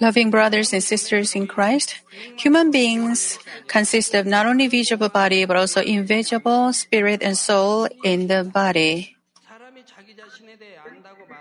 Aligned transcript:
Loving 0.00 0.30
brothers 0.30 0.72
and 0.72 0.82
sisters 0.82 1.34
in 1.34 1.46
Christ, 1.46 2.00
human 2.36 2.70
beings 2.70 3.38
consist 3.68 4.14
of 4.14 4.26
not 4.26 4.46
only 4.46 4.66
visible 4.66 5.08
body 5.08 5.44
but 5.44 5.56
also 5.56 5.80
invisible 5.80 6.72
spirit 6.72 7.22
and 7.22 7.36
soul 7.36 7.88
in 8.02 8.26
the 8.26 8.44
body. 8.44 9.16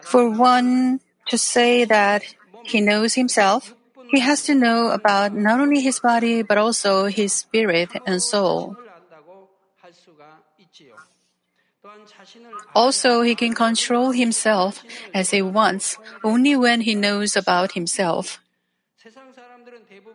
For 0.04 0.30
one 0.30 1.00
to 1.28 1.38
say 1.38 1.86
that 1.86 2.24
he 2.64 2.82
knows 2.82 3.16
himself, 3.16 3.74
he 4.10 4.20
has 4.20 4.44
to 4.44 4.56
know 4.56 4.92
about 4.92 5.34
not 5.34 5.60
only 5.60 5.82
his 5.82 6.00
body 6.00 6.44
but 6.44 6.58
also 6.58 7.06
his 7.06 7.34
spirit 7.34 7.90
and 8.06 8.22
soul. 8.22 8.76
Also, 12.74 13.22
he 13.22 13.36
can 13.36 13.54
control 13.54 14.12
himself 14.12 14.84
as 15.14 15.32
he 15.32 15.42
wants 15.42 15.98
only 16.24 16.56
when 16.56 16.82
he 16.82 16.96
knows 16.96 17.36
about 17.36 17.74
himself. 17.74 18.40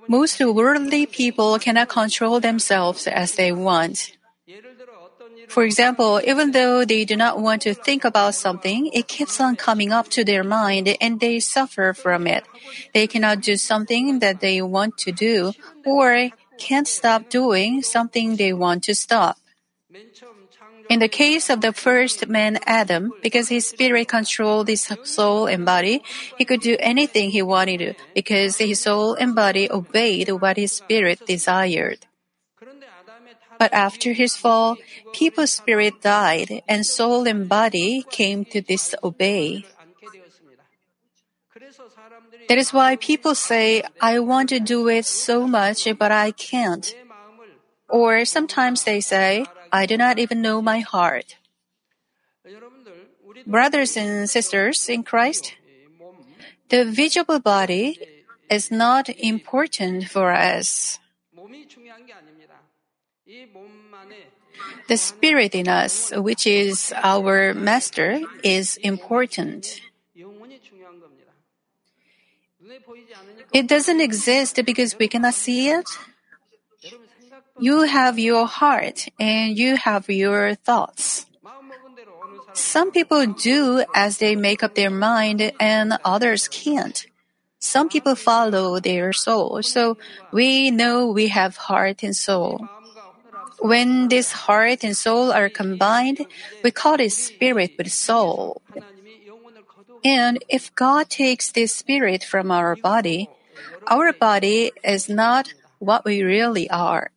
Most 0.09 0.41
worldly 0.41 1.07
people 1.07 1.59
cannot 1.59 1.89
control 1.89 2.41
themselves 2.41 3.07
as 3.07 3.35
they 3.35 3.53
want. 3.53 4.17
For 5.49 5.65
example, 5.65 6.21
even 6.25 6.53
though 6.53 6.85
they 6.85 7.05
do 7.05 7.17
not 7.17 7.41
want 7.41 7.63
to 7.63 7.75
think 7.75 8.05
about 8.05 8.35
something, 8.35 8.87
it 8.93 9.09
keeps 9.09 9.41
on 9.41 9.57
coming 9.57 9.93
up 9.93 10.09
to 10.11 10.25
their 10.25 10.45
mind 10.45 10.97
and 11.01 11.19
they 11.19 11.41
suffer 11.41 11.93
from 11.93 12.27
it. 12.27 12.45
They 12.95 13.07
cannot 13.07 13.41
do 13.41 13.57
something 13.57 14.21
that 14.21 14.41
they 14.41 14.63
want 14.63 14.99
to 14.99 15.13
do 15.13 15.53
or 15.85 16.31
can't 16.59 16.89
stop 16.89 17.29
doing 17.29 17.83
something 17.83 18.37
they 18.37 18.53
want 18.53 18.85
to 18.85 18.95
stop. 18.95 19.39
In 20.89 21.01
the 21.01 21.09
case 21.09 21.51
of 21.51 21.61
the 21.61 21.73
first 21.73 22.29
man 22.29 22.59
Adam, 22.67 23.13
because 23.23 23.49
his 23.49 23.67
spirit 23.67 24.09
controlled 24.09 24.69
his 24.69 24.89
soul 25.03 25.47
and 25.47 25.65
body, 25.65 26.03
he 26.39 26.45
could 26.45 26.61
do 26.61 26.77
anything 26.79 27.31
he 27.31 27.43
wanted 27.43 27.79
to 27.79 27.95
because 28.15 28.59
his 28.59 28.81
soul 28.81 29.15
and 29.15 29.35
body 29.35 29.71
obeyed 29.71 30.31
what 30.31 30.57
his 30.57 30.73
spirit 30.73 31.27
desired. 31.27 32.07
But 33.59 33.73
after 33.73 34.13
his 34.13 34.37
fall, 34.37 34.77
people's 35.13 35.53
spirit 35.53 36.03
died 36.03 36.63
and 36.69 36.85
soul 36.85 37.27
and 37.27 37.49
body 37.49 38.05
came 38.11 38.45
to 38.53 38.61
disobey. 38.61 39.65
That 42.49 42.59
is 42.59 42.73
why 42.73 42.97
people 42.97 43.35
say, 43.35 43.83
I 44.01 44.21
want 44.21 44.51
to 44.51 44.61
do 44.61 44.89
it 44.89 45.07
so 45.07 45.47
much, 45.47 45.89
but 45.99 46.13
I 46.13 46.31
can't. 46.31 46.95
Or 47.89 48.25
sometimes 48.25 48.85
they 48.85 49.01
say, 49.01 49.47
I 49.73 49.87
do 49.87 49.97
not 49.97 50.19
even 50.19 50.43
know 50.43 50.63
my 50.63 50.81
heart. 50.81 51.37
Brothers 53.47 53.97
and 53.97 54.29
sisters 54.29 54.89
in 54.89 55.03
Christ, 55.03 55.55
the 56.69 56.85
visible 56.85 57.41
body 57.41 57.99
is 58.51 58.71
not 58.71 59.09
important 59.09 60.09
for 60.09 60.33
us. 60.33 60.99
The 64.89 64.97
spirit 64.97 65.55
in 65.55 65.69
us, 65.69 66.13
which 66.15 66.47
is 66.47 66.93
our 67.03 67.55
master, 67.55 68.21
is 68.43 68.77
important. 68.79 69.81
It 73.53 73.67
doesn't 73.69 74.01
exist 74.01 74.61
because 74.65 74.99
we 74.99 75.09
cannot 75.09 75.35
see 75.35 75.69
it. 75.69 75.87
You 77.59 77.83
have 77.83 78.19
your 78.19 78.47
heart 78.47 79.09
and 79.19 79.57
you 79.57 79.77
have 79.77 80.09
your 80.09 80.55
thoughts. 80.55 81.27
Some 82.53 82.91
people 82.91 83.27
do 83.27 83.85
as 83.95 84.19
they 84.19 84.37
make 84.37 84.63
up 84.63 84.75
their 84.75 84.91
mind 84.91 85.53
and 85.61 85.99
others 86.05 86.49
can't. 86.49 87.07
Some 87.59 87.89
people 87.89 88.15
follow 88.15 88.79
their 88.81 89.13
soul, 89.13 89.63
so 89.63 89.97
we 90.31 90.71
know 90.71 91.09
we 91.09 91.29
have 91.29 91.57
heart 91.57 92.03
and 92.03 92.15
soul. 92.15 92.69
When 93.61 94.09
this 94.09 94.33
heart 94.33 94.85
and 94.85 94.97
soul 94.97 95.33
are 95.33 95.49
combined, 95.49 96.27
we 96.63 96.71
call 96.71 97.01
it 97.01 97.11
spirit 97.11 97.73
with 97.79 97.91
soul. 97.91 98.61
And 100.05 100.39
if 100.49 100.75
God 100.75 101.09
takes 101.09 101.51
this 101.51 101.75
spirit 101.75 102.23
from 102.23 102.51
our 102.51 102.77
body, 102.77 103.29
our 103.89 104.13
body 104.13 104.73
is 104.85 105.09
not 105.09 105.55
what 105.79 106.05
we 106.05 106.23
really 106.23 106.69
are. 106.71 107.11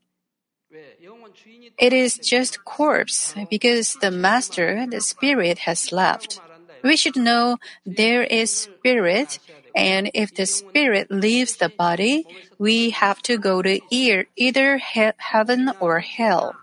It 1.80 1.94
is 1.94 2.18
just 2.18 2.66
corpse 2.66 3.34
because 3.50 3.96
the 4.02 4.12
master, 4.12 4.86
the 4.86 5.02
spirit 5.02 5.60
has 5.60 5.92
left. 5.92 6.40
We 6.84 6.96
should 6.96 7.16
know 7.16 7.58
there 7.86 8.24
is 8.24 8.52
spirit 8.52 9.40
and 9.76 10.12
if 10.14 10.34
the 10.36 10.46
spirit 10.46 11.10
leaves 11.10 11.56
the 11.58 11.70
body, 11.70 12.28
we 12.58 12.92
have 12.92 13.22
to 13.24 13.38
go 13.38 13.62
to 13.62 13.80
either 13.90 14.78
he- 14.78 15.18
heaven 15.18 15.72
or 15.80 16.00
hell. 16.00 16.56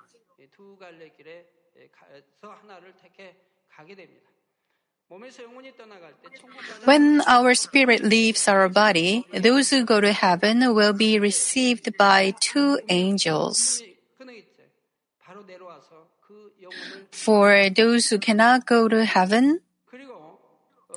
When 6.85 7.23
our 7.27 7.55
spirit 7.55 8.03
leaves 8.03 8.49
our 8.49 8.69
body, 8.69 9.27
those 9.33 9.71
who 9.71 9.85
go 9.85 10.01
to 10.01 10.13
heaven 10.13 10.75
will 10.75 10.93
be 10.93 11.19
received 11.19 11.97
by 11.97 12.35
two 12.41 12.81
angels. 12.89 13.83
For 17.11 17.71
those 17.71 18.09
who 18.09 18.19
cannot 18.19 18.67
go 18.67 18.89
to 18.89 19.05
heaven, 19.05 19.61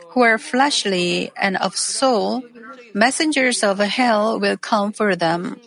who 0.09 0.22
are 0.22 0.38
fleshly 0.38 1.31
and 1.38 1.57
of 1.57 1.78
soul, 1.78 2.44
messengers 2.94 3.63
of 3.63 3.79
hell 3.79 4.40
will 4.40 4.58
come 4.58 4.91
for 4.91 5.16
them. 5.16 5.59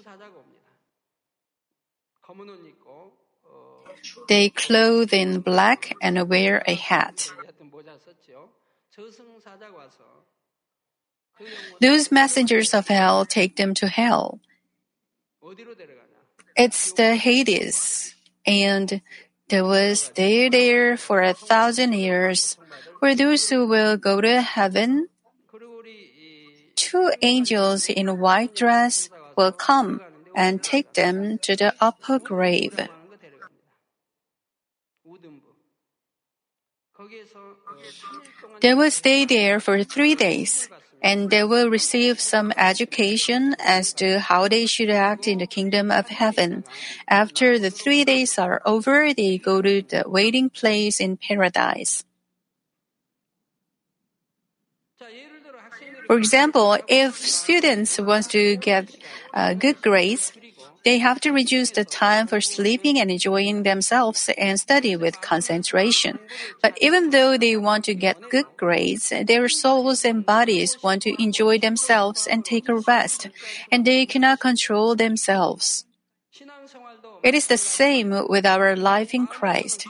They 4.29 4.51
clothe 4.51 5.13
in 5.13 5.41
black 5.41 5.95
and 6.03 6.29
wear 6.29 6.63
a 6.67 6.75
hat. 6.75 7.31
Those 11.81 12.13
messengers 12.13 12.75
of 12.75 12.89
hell 12.89 13.25
take 13.25 13.57
them 13.57 13.75
to 13.75 13.89
hell. 13.89 14.41
It's 16.57 16.93
the 16.93 17.17
Hades, 17.17 18.15
and 18.47 19.01
they 19.53 19.61
will 19.61 19.95
stay 19.95 20.49
there 20.49 20.97
for 20.97 21.21
a 21.21 21.37
thousand 21.37 21.93
years. 21.93 22.57
For 22.99 23.15
those 23.15 23.51
who 23.53 23.69
will 23.69 23.99
go 24.01 24.25
to 24.25 24.41
heaven, 24.41 25.13
two 26.75 27.13
angels 27.21 27.93
in 27.93 28.17
white 28.17 28.57
dress 28.57 29.11
will 29.37 29.53
come 29.53 30.01
and 30.35 30.63
take 30.65 30.95
them 30.95 31.37
to 31.45 31.53
the 31.55 31.77
upper 31.85 32.19
grave. 32.19 32.81
They 38.65 38.73
will 38.73 38.91
stay 38.91 39.27
there 39.27 39.61
for 39.61 39.85
three 39.85 40.15
days, 40.15 40.72
and 41.03 41.31
they 41.31 41.43
will 41.43 41.69
receive 41.69 42.21
some 42.21 42.53
education 42.57 43.57
as 43.59 43.93
to 43.95 44.21
how 44.21 44.47
they 44.49 44.67
should 44.67 44.91
act 44.91 45.27
in 45.27 45.39
the 45.39 45.47
kingdom 45.47 45.91
of 45.91 46.09
heaven. 46.09 46.65
After 47.09 47.59
the 47.59 47.71
three 47.71 48.05
days 48.05 48.39
are 48.39 48.63
over, 48.65 49.13
they 49.13 49.37
go 49.39 49.61
to 49.61 49.83
the 49.83 50.05
waiting 50.07 50.49
place 50.49 51.01
in 51.01 51.17
paradise. 51.17 52.05
For 56.07 56.19
example, 56.19 56.77
if 56.89 57.17
students 57.17 57.99
want 57.99 58.31
to 58.31 58.57
get 58.57 58.95
uh, 59.33 59.55
good 59.55 59.81
grades, 59.81 60.33
they 60.85 60.99
have 60.99 61.21
to 61.21 61.33
reduce 61.33 61.71
the 61.71 61.85
time 61.85 62.27
for 62.27 62.41
sleeping 62.41 62.99
and 62.99 63.11
enjoying 63.11 63.63
themselves 63.63 64.29
and 64.37 64.59
study 64.59 64.97
with 64.97 65.21
concentration. 65.21 66.19
But 66.61 66.77
even 66.81 67.11
though 67.11 67.37
they 67.39 67.57
want 67.57 67.85
to 67.87 67.95
get 67.95 68.29
good 68.29 68.47
grades, 68.57 69.11
their 69.11 69.49
souls 69.49 70.05
and 70.05 70.27
bodies 70.27 70.83
want 70.83 71.03
to 71.03 71.23
enjoy 71.23 71.59
themselves 71.59 72.27
and 72.27 72.45
take 72.45 72.69
a 72.69 72.77
rest, 72.77 73.29
and 73.71 73.85
they 73.85 74.07
cannot 74.07 74.41
control 74.41 74.95
themselves. 74.95 75.85
It 77.23 77.35
is 77.35 77.47
the 77.47 77.59
same 77.59 78.27
with 78.29 78.47
our 78.47 78.75
life 78.75 79.15
in 79.15 79.27
Christ. 79.27 79.87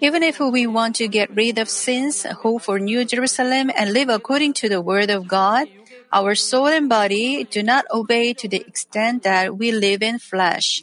Even 0.00 0.22
if 0.22 0.40
we 0.40 0.66
want 0.66 0.96
to 0.96 1.08
get 1.08 1.34
rid 1.34 1.58
of 1.58 1.68
sins, 1.68 2.24
hope 2.24 2.62
for 2.62 2.78
New 2.78 3.04
Jerusalem, 3.04 3.70
and 3.76 3.92
live 3.92 4.08
according 4.08 4.54
to 4.54 4.68
the 4.68 4.80
Word 4.80 5.10
of 5.10 5.28
God, 5.28 5.68
our 6.12 6.34
soul 6.34 6.66
and 6.66 6.88
body 6.88 7.44
do 7.44 7.62
not 7.62 7.84
obey 7.92 8.34
to 8.34 8.48
the 8.48 8.60
extent 8.60 9.22
that 9.22 9.56
we 9.56 9.72
live 9.72 10.02
in 10.02 10.18
flesh. 10.18 10.82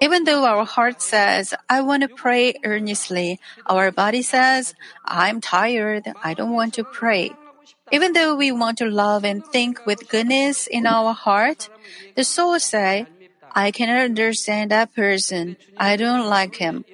Even 0.00 0.24
though 0.24 0.44
our 0.44 0.64
heart 0.64 1.00
says, 1.00 1.54
I 1.68 1.80
want 1.80 2.02
to 2.02 2.08
pray 2.08 2.54
earnestly, 2.64 3.40
our 3.66 3.90
body 3.90 4.22
says, 4.22 4.74
I'm 5.04 5.40
tired, 5.40 6.12
I 6.22 6.34
don't 6.34 6.52
want 6.52 6.74
to 6.74 6.84
pray. 6.84 7.32
Even 7.90 8.12
though 8.12 8.34
we 8.34 8.52
want 8.52 8.78
to 8.78 8.86
love 8.86 9.24
and 9.24 9.44
think 9.46 9.86
with 9.86 10.08
goodness 10.08 10.66
in 10.66 10.86
our 10.86 11.12
heart, 11.12 11.68
the 12.14 12.24
soul 12.24 12.58
says, 12.58 13.06
I 13.52 13.70
cannot 13.70 14.04
understand 14.04 14.70
that 14.70 14.94
person, 14.94 15.56
I 15.76 15.96
don't 15.96 16.26
like 16.26 16.56
him. 16.56 16.84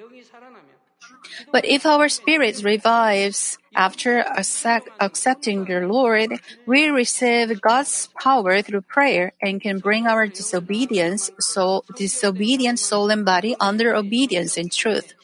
But 1.50 1.64
if 1.64 1.84
our 1.84 2.08
spirit 2.08 2.62
revives 2.62 3.58
After 3.74 4.20
accept, 4.20 4.88
accepting 5.00 5.64
the 5.64 5.80
Lord, 5.86 6.40
we 6.66 6.88
receive 6.88 7.60
God's 7.60 8.08
power 8.20 8.62
through 8.62 8.82
prayer 8.82 9.32
and 9.40 9.60
can 9.60 9.78
bring 9.78 10.06
our 10.06 10.26
disobedience 10.26 11.30
soul, 11.40 11.84
disobedient 11.96 12.78
soul 12.78 13.10
and 13.10 13.24
body 13.24 13.56
under 13.58 13.94
obedience 13.94 14.56
in 14.56 14.68
truth. 14.68 15.14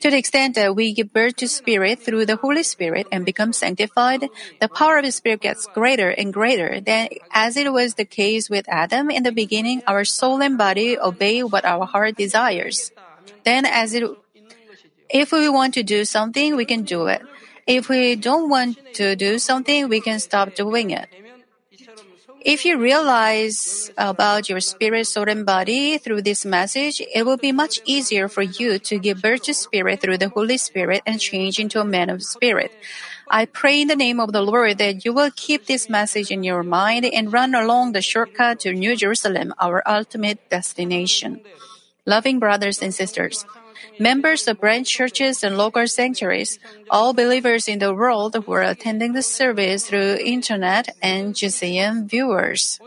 To 0.00 0.10
the 0.10 0.18
extent 0.18 0.54
that 0.56 0.74
we 0.76 0.92
give 0.92 1.12
birth 1.12 1.36
to 1.36 1.48
Spirit 1.48 2.00
through 2.00 2.26
the 2.26 2.36
Holy 2.36 2.62
Spirit 2.62 3.06
and 3.10 3.24
become 3.24 3.52
sanctified, 3.52 4.28
the 4.60 4.68
power 4.68 4.98
of 4.98 5.04
the 5.04 5.12
Spirit 5.12 5.40
gets 5.40 5.66
greater 5.68 6.10
and 6.10 6.32
greater. 6.32 6.80
Then, 6.80 7.08
as 7.30 7.56
it 7.56 7.72
was 7.72 7.94
the 7.94 8.04
case 8.04 8.50
with 8.50 8.68
Adam 8.68 9.10
in 9.10 9.22
the 9.22 9.32
beginning, 9.32 9.82
our 9.86 10.04
soul 10.04 10.42
and 10.42 10.58
body 10.58 10.98
obey 10.98 11.42
what 11.42 11.64
our 11.64 11.86
heart 11.86 12.16
desires. 12.16 12.92
Then, 13.44 13.64
as 13.64 13.94
it, 13.94 14.04
if 15.08 15.32
we 15.32 15.48
want 15.48 15.74
to 15.74 15.82
do 15.82 16.04
something, 16.04 16.56
we 16.56 16.64
can 16.64 16.82
do 16.82 17.06
it. 17.06 17.22
If 17.66 17.88
we 17.88 18.14
don't 18.14 18.48
want 18.48 18.78
to 18.94 19.16
do 19.16 19.38
something, 19.38 19.88
we 19.88 20.00
can 20.00 20.20
stop 20.20 20.54
doing 20.54 20.90
it. 20.90 21.08
If 22.46 22.64
you 22.64 22.78
realize 22.78 23.90
about 23.98 24.48
your 24.48 24.60
spirit, 24.60 25.06
soul, 25.08 25.28
and 25.28 25.44
body 25.44 25.98
through 25.98 26.22
this 26.22 26.44
message, 26.44 27.02
it 27.02 27.26
will 27.26 27.36
be 27.36 27.50
much 27.50 27.80
easier 27.84 28.28
for 28.28 28.42
you 28.42 28.78
to 28.78 28.98
give 29.00 29.20
birth 29.20 29.42
to 29.50 29.54
spirit 29.54 30.00
through 30.00 30.18
the 30.18 30.28
Holy 30.28 30.56
Spirit 30.56 31.02
and 31.06 31.20
change 31.20 31.58
into 31.58 31.80
a 31.80 31.84
man 31.84 32.08
of 32.08 32.22
spirit. 32.22 32.70
I 33.28 33.46
pray 33.46 33.82
in 33.82 33.88
the 33.88 33.96
name 33.96 34.20
of 34.20 34.30
the 34.30 34.42
Lord 34.42 34.78
that 34.78 35.04
you 35.04 35.12
will 35.12 35.32
keep 35.34 35.66
this 35.66 35.90
message 35.90 36.30
in 36.30 36.44
your 36.44 36.62
mind 36.62 37.04
and 37.04 37.32
run 37.32 37.52
along 37.56 37.92
the 37.92 38.02
shortcut 38.02 38.60
to 38.60 38.72
New 38.72 38.94
Jerusalem, 38.94 39.52
our 39.58 39.82
ultimate 39.84 40.38
destination. 40.48 41.40
Loving 42.06 42.38
brothers 42.38 42.80
and 42.80 42.94
sisters, 42.94 43.44
members 43.98 44.46
of 44.48 44.60
branch 44.60 44.88
churches 44.88 45.42
and 45.44 45.56
local 45.56 45.86
sanctuaries, 45.86 46.58
all 46.90 47.12
believers 47.12 47.68
in 47.68 47.78
the 47.78 47.94
world 47.94 48.46
were 48.46 48.62
attending 48.62 49.12
the 49.12 49.22
service 49.22 49.88
through 49.88 50.18
internet 50.20 50.94
and 51.02 51.34
GCN 51.34 52.08
viewers. 52.08 52.80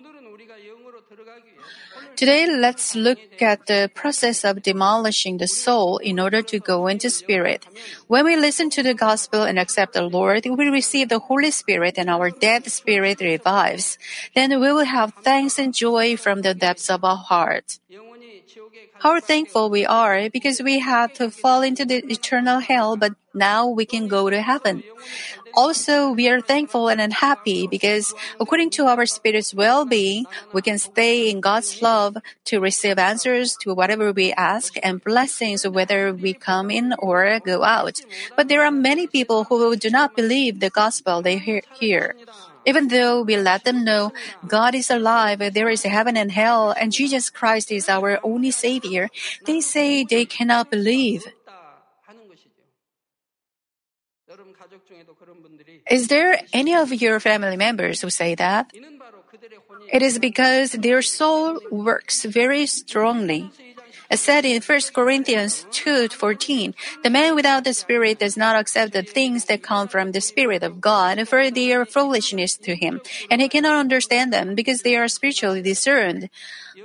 Today, 2.19 2.51
let's 2.51 2.95
look 2.95 3.17
at 3.39 3.65
the 3.67 3.89
process 3.95 4.43
of 4.43 4.61
demolishing 4.61 5.37
the 5.37 5.47
soul 5.47 5.99
in 5.99 6.19
order 6.19 6.41
to 6.41 6.59
go 6.59 6.87
into 6.87 7.09
spirit. 7.09 7.65
When 8.07 8.25
we 8.25 8.35
listen 8.35 8.69
to 8.71 8.83
the 8.83 8.93
gospel 8.93 9.43
and 9.43 9.57
accept 9.57 9.93
the 9.93 10.03
Lord, 10.03 10.43
we 10.45 10.67
receive 10.67 11.07
the 11.07 11.19
Holy 11.19 11.49
Spirit 11.51 11.97
and 11.97 12.09
our 12.09 12.29
dead 12.29 12.67
spirit 12.67 13.21
revives. 13.21 13.97
Then 14.35 14.49
we 14.59 14.67
will 14.73 14.83
have 14.83 15.13
thanks 15.23 15.57
and 15.57 15.73
joy 15.73 16.17
from 16.17 16.41
the 16.41 16.53
depths 16.53 16.89
of 16.89 17.05
our 17.05 17.15
heart. 17.15 17.79
How 18.99 19.19
thankful 19.19 19.69
we 19.69 19.85
are 19.85 20.29
because 20.29 20.61
we 20.61 20.79
had 20.79 21.15
to 21.15 21.31
fall 21.31 21.61
into 21.61 21.85
the 21.85 22.03
eternal 22.11 22.59
hell, 22.59 22.97
but 22.97 23.13
now 23.33 23.67
we 23.67 23.85
can 23.85 24.07
go 24.07 24.29
to 24.29 24.41
heaven. 24.41 24.83
Also, 25.53 26.11
we 26.11 26.27
are 26.29 26.41
thankful 26.41 26.89
and 26.89 27.01
unhappy 27.01 27.67
because 27.67 28.13
according 28.39 28.69
to 28.71 28.85
our 28.85 29.05
spirit's 29.05 29.53
well-being, 29.53 30.25
we 30.51 30.61
can 30.61 30.77
stay 30.77 31.29
in 31.29 31.39
God's 31.41 31.81
love 31.81 32.17
to 32.45 32.59
receive 32.59 32.97
answers 32.99 33.55
to 33.61 33.73
whatever 33.73 34.11
we 34.11 34.33
ask 34.33 34.75
and 34.83 35.03
blessings 35.03 35.67
whether 35.67 36.13
we 36.13 36.33
come 36.33 36.69
in 36.69 36.93
or 36.99 37.39
go 37.39 37.63
out. 37.63 38.01
But 38.35 38.47
there 38.47 38.63
are 38.63 38.71
many 38.71 39.07
people 39.07 39.45
who 39.45 39.75
do 39.75 39.89
not 39.89 40.15
believe 40.15 40.59
the 40.59 40.69
gospel 40.69 41.21
they 41.21 41.37
hear. 41.37 42.15
Even 42.65 42.87
though 42.87 43.21
we 43.21 43.37
let 43.37 43.63
them 43.63 43.83
know 43.83 44.11
God 44.47 44.75
is 44.75 44.89
alive, 44.89 45.39
there 45.53 45.69
is 45.69 45.83
heaven 45.83 46.17
and 46.17 46.31
hell, 46.31 46.71
and 46.71 46.91
Jesus 46.91 47.29
Christ 47.29 47.71
is 47.71 47.89
our 47.89 48.19
only 48.23 48.51
Savior, 48.51 49.09
they 49.45 49.61
say 49.61 50.03
they 50.03 50.25
cannot 50.25 50.69
believe. 50.69 51.25
Is 55.89 56.07
there 56.07 56.39
any 56.53 56.75
of 56.75 56.93
your 56.93 57.19
family 57.19 57.57
members 57.57 58.01
who 58.01 58.09
say 58.09 58.35
that? 58.35 58.71
It 59.91 60.01
is 60.01 60.19
because 60.19 60.71
their 60.73 61.01
soul 61.01 61.59
works 61.71 62.25
very 62.25 62.65
strongly. 62.67 63.51
As 64.09 64.19
said 64.19 64.43
in 64.43 64.61
1 64.61 64.93
Corinthians 64.93 65.65
2:14, 65.71 66.73
the 67.03 67.11
man 67.11 67.35
without 67.35 67.63
the 67.63 67.75
Spirit 67.75 68.17
does 68.17 68.35
not 68.35 68.55
accept 68.55 68.93
the 68.93 69.03
things 69.03 69.45
that 69.45 69.61
come 69.61 69.87
from 69.87 70.11
the 70.11 70.21
Spirit 70.21 70.63
of 70.63 70.81
God, 70.81 71.27
for 71.29 71.51
they 71.51 71.71
are 71.73 71.85
foolishness 71.85 72.57
to 72.65 72.73
him, 72.75 73.01
and 73.29 73.39
he 73.39 73.47
cannot 73.47 73.77
understand 73.77 74.33
them 74.33 74.55
because 74.55 74.81
they 74.81 74.95
are 74.95 75.07
spiritually 75.07 75.61
discerned. 75.61 76.29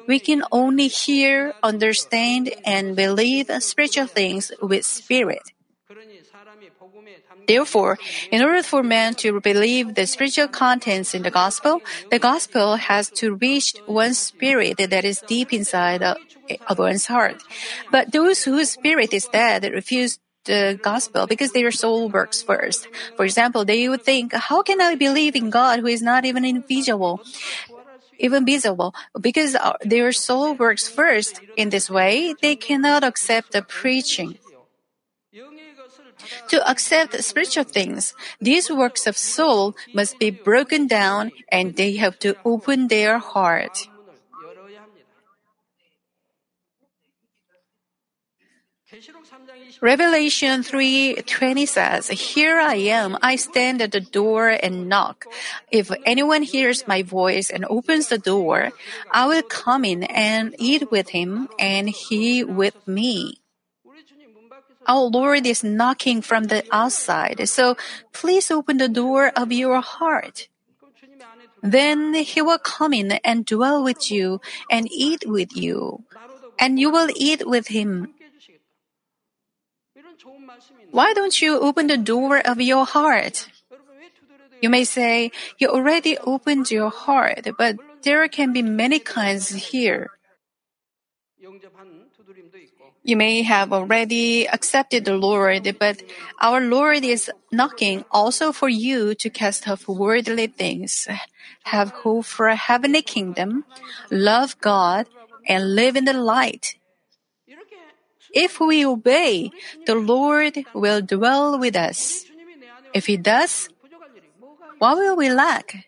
We 0.06 0.20
can 0.20 0.44
only 0.52 0.88
hear, 0.88 1.54
understand, 1.62 2.52
and 2.66 2.94
believe 2.94 3.48
spiritual 3.60 4.06
things 4.06 4.52
with 4.60 4.84
spirit. 4.84 5.53
Therefore, 7.46 7.98
in 8.30 8.42
order 8.42 8.62
for 8.62 8.82
man 8.82 9.14
to 9.16 9.40
believe 9.40 9.94
the 9.94 10.06
spiritual 10.06 10.48
contents 10.48 11.14
in 11.14 11.22
the 11.22 11.30
gospel, 11.30 11.82
the 12.10 12.18
gospel 12.18 12.76
has 12.76 13.10
to 13.20 13.34
reach 13.34 13.74
one's 13.86 14.18
spirit 14.18 14.78
that 14.78 15.04
is 15.04 15.22
deep 15.26 15.52
inside 15.52 16.02
of, 16.02 16.16
one's 16.78 17.06
heart. 17.06 17.42
But 17.90 18.12
those 18.12 18.44
whose 18.44 18.70
spirit 18.70 19.12
is 19.12 19.28
dead 19.28 19.64
refuse 19.64 20.18
the 20.44 20.78
gospel 20.82 21.26
because 21.26 21.52
their 21.52 21.70
soul 21.70 22.08
works 22.08 22.42
first. 22.42 22.88
For 23.16 23.24
example, 23.24 23.64
they 23.64 23.88
would 23.88 24.02
think, 24.02 24.32
how 24.32 24.62
can 24.62 24.80
I 24.80 24.94
believe 24.94 25.36
in 25.36 25.50
God 25.50 25.80
who 25.80 25.86
is 25.86 26.02
not 26.02 26.24
even 26.24 26.44
invisible? 26.44 27.22
Even 28.18 28.46
visible, 28.46 28.94
because 29.20 29.56
uh, 29.56 29.74
their 29.82 30.12
soul 30.12 30.54
works 30.54 30.86
first. 30.86 31.40
In 31.56 31.70
this 31.70 31.90
way, 31.90 32.34
they 32.40 32.54
cannot 32.54 33.02
accept 33.02 33.50
the 33.50 33.62
preaching. 33.62 34.38
To 36.48 36.58
accept 36.68 37.22
spiritual 37.22 37.64
things, 37.64 38.14
these 38.40 38.70
works 38.70 39.06
of 39.06 39.16
soul 39.16 39.74
must 39.92 40.18
be 40.18 40.30
broken 40.30 40.86
down 40.86 41.32
and 41.50 41.76
they 41.76 41.96
have 41.96 42.18
to 42.20 42.36
open 42.44 42.88
their 42.88 43.18
heart. 43.18 43.88
Revelation 49.80 50.62
3:20 50.62 51.66
says, 51.66 52.08
"Here 52.08 52.60
I 52.60 52.76
am, 52.94 53.18
I 53.22 53.36
stand 53.36 53.82
at 53.82 53.90
the 53.90 54.00
door 54.00 54.48
and 54.48 54.88
knock. 54.88 55.26
If 55.70 55.90
anyone 56.06 56.42
hears 56.42 56.86
my 56.86 57.02
voice 57.02 57.50
and 57.50 57.66
opens 57.68 58.08
the 58.08 58.18
door, 58.18 58.70
I 59.10 59.26
will 59.26 59.42
come 59.42 59.84
in 59.84 60.04
and 60.04 60.54
eat 60.58 60.90
with 60.90 61.10
him 61.10 61.48
and 61.58 61.90
he 61.90 62.44
with 62.44 62.76
me." 62.86 63.43
Our 64.86 65.04
Lord 65.08 65.46
is 65.46 65.64
knocking 65.64 66.20
from 66.20 66.44
the 66.44 66.64
outside, 66.70 67.48
so 67.48 67.76
please 68.12 68.50
open 68.50 68.78
the 68.78 68.88
door 68.88 69.32
of 69.34 69.52
your 69.52 69.80
heart. 69.80 70.48
Then 71.62 72.14
He 72.14 72.42
will 72.42 72.58
come 72.58 72.92
in 72.92 73.12
and 73.24 73.46
dwell 73.46 73.82
with 73.82 74.10
you 74.10 74.40
and 74.70 74.88
eat 74.92 75.24
with 75.26 75.56
you, 75.56 76.04
and 76.58 76.78
you 76.78 76.90
will 76.90 77.08
eat 77.16 77.46
with 77.46 77.68
Him. 77.68 78.12
Why 80.90 81.12
don't 81.14 81.40
you 81.40 81.58
open 81.58 81.86
the 81.86 81.96
door 81.96 82.38
of 82.38 82.60
your 82.60 82.84
heart? 82.84 83.48
You 84.60 84.70
may 84.70 84.84
say, 84.84 85.32
you 85.58 85.68
already 85.68 86.16
opened 86.18 86.70
your 86.70 86.90
heart, 86.90 87.48
but 87.58 87.76
there 88.02 88.28
can 88.28 88.52
be 88.52 88.62
many 88.62 88.98
kinds 88.98 89.50
here. 89.72 90.10
You 93.04 93.16
may 93.16 93.42
have 93.42 93.70
already 93.70 94.48
accepted 94.48 95.04
the 95.04 95.12
Lord, 95.12 95.76
but 95.78 96.00
our 96.40 96.60
Lord 96.60 97.04
is 97.04 97.30
knocking 97.52 98.04
also 98.10 98.50
for 98.50 98.70
you 98.70 99.14
to 99.16 99.28
cast 99.28 99.68
off 99.68 99.86
worldly 99.86 100.46
things, 100.46 101.06
have 101.64 101.90
hope 102.00 102.24
for 102.24 102.48
a 102.48 102.56
heavenly 102.56 103.02
kingdom, 103.02 103.64
love 104.10 104.58
God, 104.60 105.06
and 105.46 105.76
live 105.76 105.96
in 105.96 106.06
the 106.06 106.16
light. 106.16 106.76
If 108.32 108.58
we 108.58 108.86
obey, 108.86 109.52
the 109.84 109.94
Lord 109.94 110.64
will 110.72 111.02
dwell 111.02 111.58
with 111.60 111.76
us. 111.76 112.24
If 112.94 113.04
He 113.04 113.18
does, 113.18 113.68
what 114.78 114.96
will 114.96 115.16
we 115.16 115.28
lack? 115.28 115.84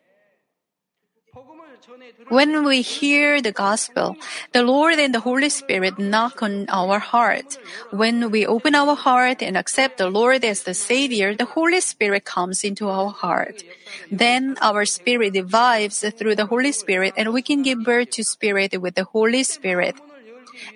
When 2.29 2.65
we 2.65 2.83
hear 2.83 3.41
the 3.41 3.53
gospel, 3.53 4.17
the 4.53 4.63
Lord 4.63 4.99
and 4.99 5.15
the 5.15 5.21
Holy 5.21 5.49
Spirit 5.49 5.99
knock 5.99 6.43
on 6.43 6.67
our 6.69 6.99
heart. 6.99 7.59
When 7.91 8.31
we 8.31 8.47
open 8.47 8.75
our 8.75 8.95
heart 8.95 9.43
and 9.43 9.57
accept 9.57 9.99
the 9.99 10.11
Lord 10.11 10.45
as 10.45 10.65
the 10.65 10.75
Savior, 10.75 11.35
the 11.35 11.45
Holy 11.45 11.81
Spirit 11.81 12.25
comes 12.25 12.65
into 12.65 12.89
our 12.89 13.11
heart. 13.11 13.63
Then 14.11 14.57
our 14.61 14.85
spirit 14.85 15.35
revives 15.35 16.05
through 16.19 16.35
the 16.35 16.47
Holy 16.47 16.73
Spirit 16.73 17.15
and 17.17 17.33
we 17.33 17.43
can 17.43 17.63
give 17.63 17.85
birth 17.85 18.11
to 18.11 18.25
spirit 18.25 18.81
with 18.81 18.95
the 18.95 19.05
Holy 19.05 19.43
Spirit. 19.43 19.97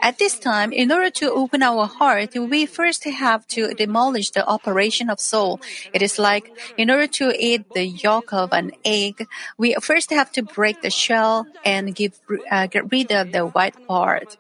At 0.01 0.19
this 0.19 0.39
time, 0.39 0.73
in 0.73 0.91
order 0.93 1.11
to 1.11 1.33
open 1.33 1.63
our 1.63 1.87
heart, 1.87 2.35
we 2.35 2.67
first 2.67 3.05
have 3.05 3.47
to 3.49 3.75
demolish 3.75 4.31
the 4.31 4.47
operation 4.47 5.11
of 5.11 5.21
soul. 5.21 5.61
It 5.93 6.03
is 6.03 6.19
like, 6.19 6.53
in 6.77 6.91
order 6.91 7.07
to 7.07 7.33
eat 7.39 7.65
the 7.73 7.87
yolk 7.87 8.33
of 8.33 8.53
an 8.53 8.73
egg, 8.85 9.27
we 9.57 9.75
first 9.81 10.11
have 10.11 10.33
to 10.33 10.43
break 10.43 10.83
the 10.83 10.91
shell 10.91 11.47
and 11.65 11.95
give, 11.95 12.21
uh, 12.51 12.67
get 12.67 12.91
rid 12.91 13.13
of 13.13 13.33
the 13.33 13.47
white 13.47 13.77
part. 13.87 14.37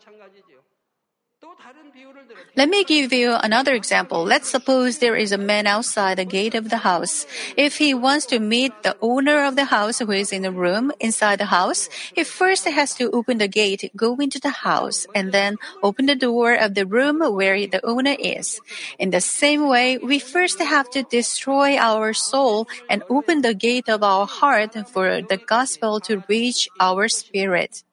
Let 2.56 2.68
me 2.68 2.82
give 2.82 3.12
you 3.12 3.34
another 3.34 3.74
example. 3.74 4.24
Let's 4.24 4.48
suppose 4.48 4.98
there 4.98 5.14
is 5.14 5.30
a 5.30 5.38
man 5.38 5.68
outside 5.68 6.18
the 6.18 6.24
gate 6.24 6.56
of 6.56 6.68
the 6.68 6.78
house. 6.78 7.24
If 7.56 7.78
he 7.78 7.94
wants 7.94 8.26
to 8.26 8.40
meet 8.40 8.72
the 8.82 8.96
owner 9.00 9.44
of 9.44 9.54
the 9.54 9.66
house 9.66 10.00
who 10.00 10.10
is 10.10 10.32
in 10.32 10.42
the 10.42 10.50
room 10.50 10.90
inside 10.98 11.38
the 11.38 11.46
house, 11.46 11.88
he 12.12 12.24
first 12.24 12.66
has 12.66 12.94
to 12.94 13.10
open 13.12 13.38
the 13.38 13.46
gate, 13.46 13.92
go 13.94 14.16
into 14.16 14.40
the 14.40 14.50
house, 14.50 15.06
and 15.14 15.30
then 15.30 15.58
open 15.82 16.06
the 16.06 16.16
door 16.16 16.54
of 16.54 16.74
the 16.74 16.86
room 16.86 17.20
where 17.20 17.66
the 17.68 17.84
owner 17.86 18.16
is. 18.18 18.60
In 18.98 19.10
the 19.10 19.20
same 19.20 19.68
way, 19.68 19.98
we 19.98 20.18
first 20.18 20.58
have 20.58 20.90
to 20.90 21.04
destroy 21.04 21.76
our 21.76 22.12
soul 22.12 22.66
and 22.88 23.04
open 23.08 23.42
the 23.42 23.54
gate 23.54 23.88
of 23.88 24.02
our 24.02 24.26
heart 24.26 24.74
for 24.88 25.22
the 25.22 25.36
gospel 25.36 26.00
to 26.00 26.24
reach 26.28 26.68
our 26.80 27.06
spirit. 27.06 27.84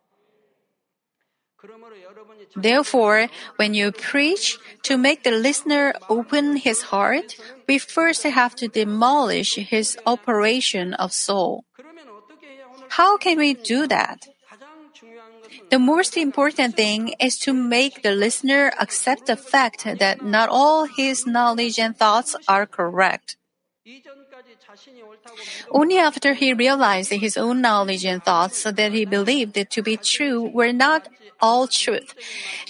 Therefore, 2.55 3.27
when 3.57 3.73
you 3.73 3.91
preach, 3.91 4.57
to 4.83 4.97
make 4.97 5.23
the 5.23 5.31
listener 5.31 5.93
open 6.09 6.57
his 6.57 6.93
heart, 6.93 7.35
we 7.67 7.77
first 7.77 8.23
have 8.23 8.55
to 8.55 8.67
demolish 8.67 9.55
his 9.55 9.97
operation 10.05 10.93
of 10.93 11.11
soul. 11.11 11.65
How 12.89 13.17
can 13.17 13.37
we 13.37 13.53
do 13.53 13.87
that? 13.87 14.27
The 15.69 15.79
most 15.79 16.15
important 16.15 16.75
thing 16.75 17.13
is 17.19 17.37
to 17.39 17.53
make 17.53 18.01
the 18.01 18.11
listener 18.11 18.71
accept 18.79 19.25
the 19.25 19.35
fact 19.35 19.83
that 19.99 20.23
not 20.23 20.49
all 20.49 20.85
his 20.85 21.27
knowledge 21.27 21.77
and 21.77 21.95
thoughts 21.95 22.35
are 22.47 22.65
correct. 22.65 23.35
Only 25.71 25.97
after 25.97 26.33
he 26.33 26.53
realized 26.53 27.11
his 27.11 27.37
own 27.37 27.61
knowledge 27.61 28.05
and 28.05 28.23
thoughts 28.23 28.63
that 28.63 28.91
he 28.91 29.05
believed 29.05 29.55
to 29.69 29.81
be 29.81 29.97
true 29.97 30.49
were 30.53 30.73
not 30.73 31.07
all 31.39 31.67
truth, 31.67 32.13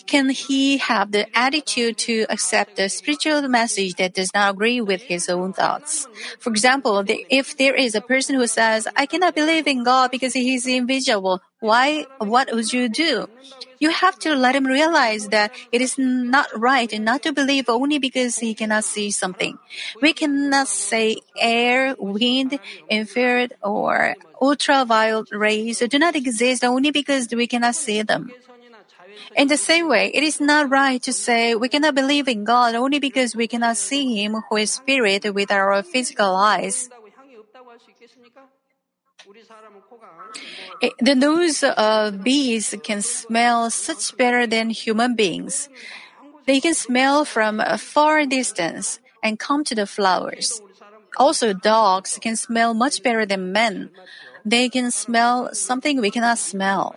can 0.05 0.29
he 0.29 0.77
have 0.77 1.11
the 1.11 1.25
attitude 1.37 1.97
to 1.99 2.25
accept 2.29 2.75
the 2.75 2.89
spiritual 2.89 3.47
message 3.47 3.95
that 3.95 4.13
does 4.13 4.33
not 4.33 4.53
agree 4.53 4.81
with 4.81 5.03
his 5.03 5.29
own 5.29 5.53
thoughts? 5.53 6.07
For 6.39 6.49
example, 6.49 7.03
if 7.07 7.57
there 7.57 7.75
is 7.75 7.95
a 7.95 8.01
person 8.01 8.35
who 8.35 8.47
says, 8.47 8.87
I 8.95 9.05
cannot 9.05 9.35
believe 9.35 9.67
in 9.67 9.83
God 9.83 10.11
because 10.11 10.33
he 10.33 10.55
is 10.55 10.67
invisible, 10.67 11.41
why, 11.59 12.05
what 12.19 12.49
would 12.53 12.71
you 12.71 12.89
do? 12.89 13.27
You 13.79 13.89
have 13.89 14.17
to 14.19 14.35
let 14.35 14.55
him 14.55 14.65
realize 14.65 15.29
that 15.29 15.51
it 15.71 15.81
is 15.81 15.97
not 15.97 16.47
right 16.55 16.91
not 16.99 17.23
to 17.23 17.33
believe 17.33 17.69
only 17.69 17.99
because 17.99 18.37
he 18.37 18.53
cannot 18.53 18.83
see 18.83 19.11
something. 19.11 19.57
We 20.01 20.13
cannot 20.13 20.67
say 20.67 21.17
air, 21.39 21.95
wind, 21.97 22.59
infrared, 22.89 23.53
or 23.61 24.15
ultraviolet 24.41 25.29
rays 25.31 25.79
do 25.79 25.99
not 25.99 26.15
exist 26.15 26.63
only 26.63 26.91
because 26.91 27.27
we 27.31 27.47
cannot 27.47 27.75
see 27.75 28.01
them. 28.01 28.31
In 29.35 29.47
the 29.47 29.57
same 29.57 29.87
way, 29.87 30.11
it 30.13 30.23
is 30.23 30.39
not 30.39 30.69
right 30.69 31.01
to 31.03 31.13
say 31.13 31.55
we 31.55 31.69
cannot 31.69 31.95
believe 31.95 32.27
in 32.27 32.43
God 32.43 32.75
only 32.75 32.99
because 32.99 33.35
we 33.35 33.47
cannot 33.47 33.77
see 33.77 34.15
Him 34.15 34.41
who 34.49 34.57
is 34.57 34.71
spirit 34.71 35.33
with 35.33 35.51
our 35.51 35.81
physical 35.83 36.35
eyes. 36.35 36.89
Eh, 40.81 40.89
the 40.99 41.15
nose 41.15 41.63
of 41.63 42.23
bees 42.23 42.75
can 42.83 43.01
smell 43.01 43.69
such 43.69 44.15
better 44.17 44.45
than 44.45 44.69
human 44.69 45.15
beings. 45.15 45.69
They 46.45 46.59
can 46.59 46.73
smell 46.73 47.25
from 47.25 47.59
a 47.59 47.77
far 47.77 48.25
distance 48.25 48.99
and 49.23 49.39
come 49.39 49.63
to 49.65 49.75
the 49.75 49.85
flowers. 49.85 50.61
Also, 51.17 51.51
dogs 51.51 52.19
can 52.21 52.35
smell 52.35 52.73
much 52.73 53.01
better 53.01 53.25
than 53.25 53.51
men. 53.51 53.89
They 54.45 54.69
can 54.69 54.91
smell 54.91 55.53
something 55.53 55.99
we 55.99 56.11
cannot 56.11 56.37
smell. 56.37 56.95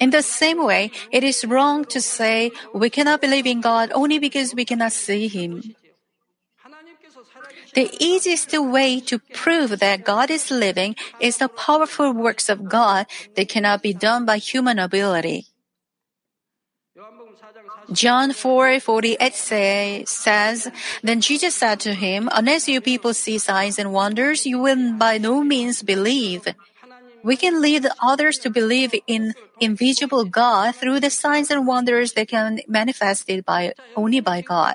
In 0.00 0.10
the 0.10 0.22
same 0.22 0.62
way, 0.64 0.90
it 1.10 1.24
is 1.24 1.44
wrong 1.44 1.84
to 1.86 2.00
say 2.00 2.52
we 2.72 2.88
cannot 2.90 3.20
believe 3.20 3.46
in 3.46 3.60
God 3.60 3.90
only 3.92 4.18
because 4.18 4.54
we 4.54 4.64
cannot 4.64 4.92
see 4.92 5.28
Him. 5.28 5.74
The 7.78 7.94
easiest 8.02 8.50
way 8.58 8.98
to 9.06 9.20
prove 9.38 9.78
that 9.78 10.02
God 10.02 10.34
is 10.34 10.50
living 10.50 10.96
is 11.20 11.38
the 11.38 11.46
powerful 11.46 12.10
works 12.10 12.48
of 12.48 12.66
God 12.66 13.06
that 13.36 13.48
cannot 13.48 13.86
be 13.86 13.94
done 13.94 14.26
by 14.26 14.38
human 14.38 14.82
ability. 14.82 15.46
John 17.94 18.34
4:48 18.34 19.32
say, 19.32 20.02
says, 20.10 20.66
Then 21.06 21.22
Jesus 21.22 21.54
said 21.54 21.78
to 21.86 21.94
him, 21.94 22.26
Unless 22.34 22.66
you 22.66 22.82
people 22.82 23.14
see 23.14 23.38
signs 23.38 23.78
and 23.78 23.94
wonders, 23.94 24.42
you 24.42 24.58
will 24.58 24.98
by 24.98 25.22
no 25.22 25.46
means 25.46 25.86
believe. 25.86 26.50
We 27.22 27.38
can 27.38 27.62
lead 27.62 27.86
others 28.02 28.42
to 28.42 28.50
believe 28.50 28.90
in 29.06 29.38
invisible 29.60 30.26
God 30.26 30.74
through 30.74 30.98
the 30.98 31.14
signs 31.14 31.54
and 31.54 31.62
wonders 31.62 32.18
that 32.18 32.26
can 32.26 32.58
manifested 32.66 33.46
by 33.46 33.78
only 33.94 34.18
by 34.18 34.42
God. 34.42 34.74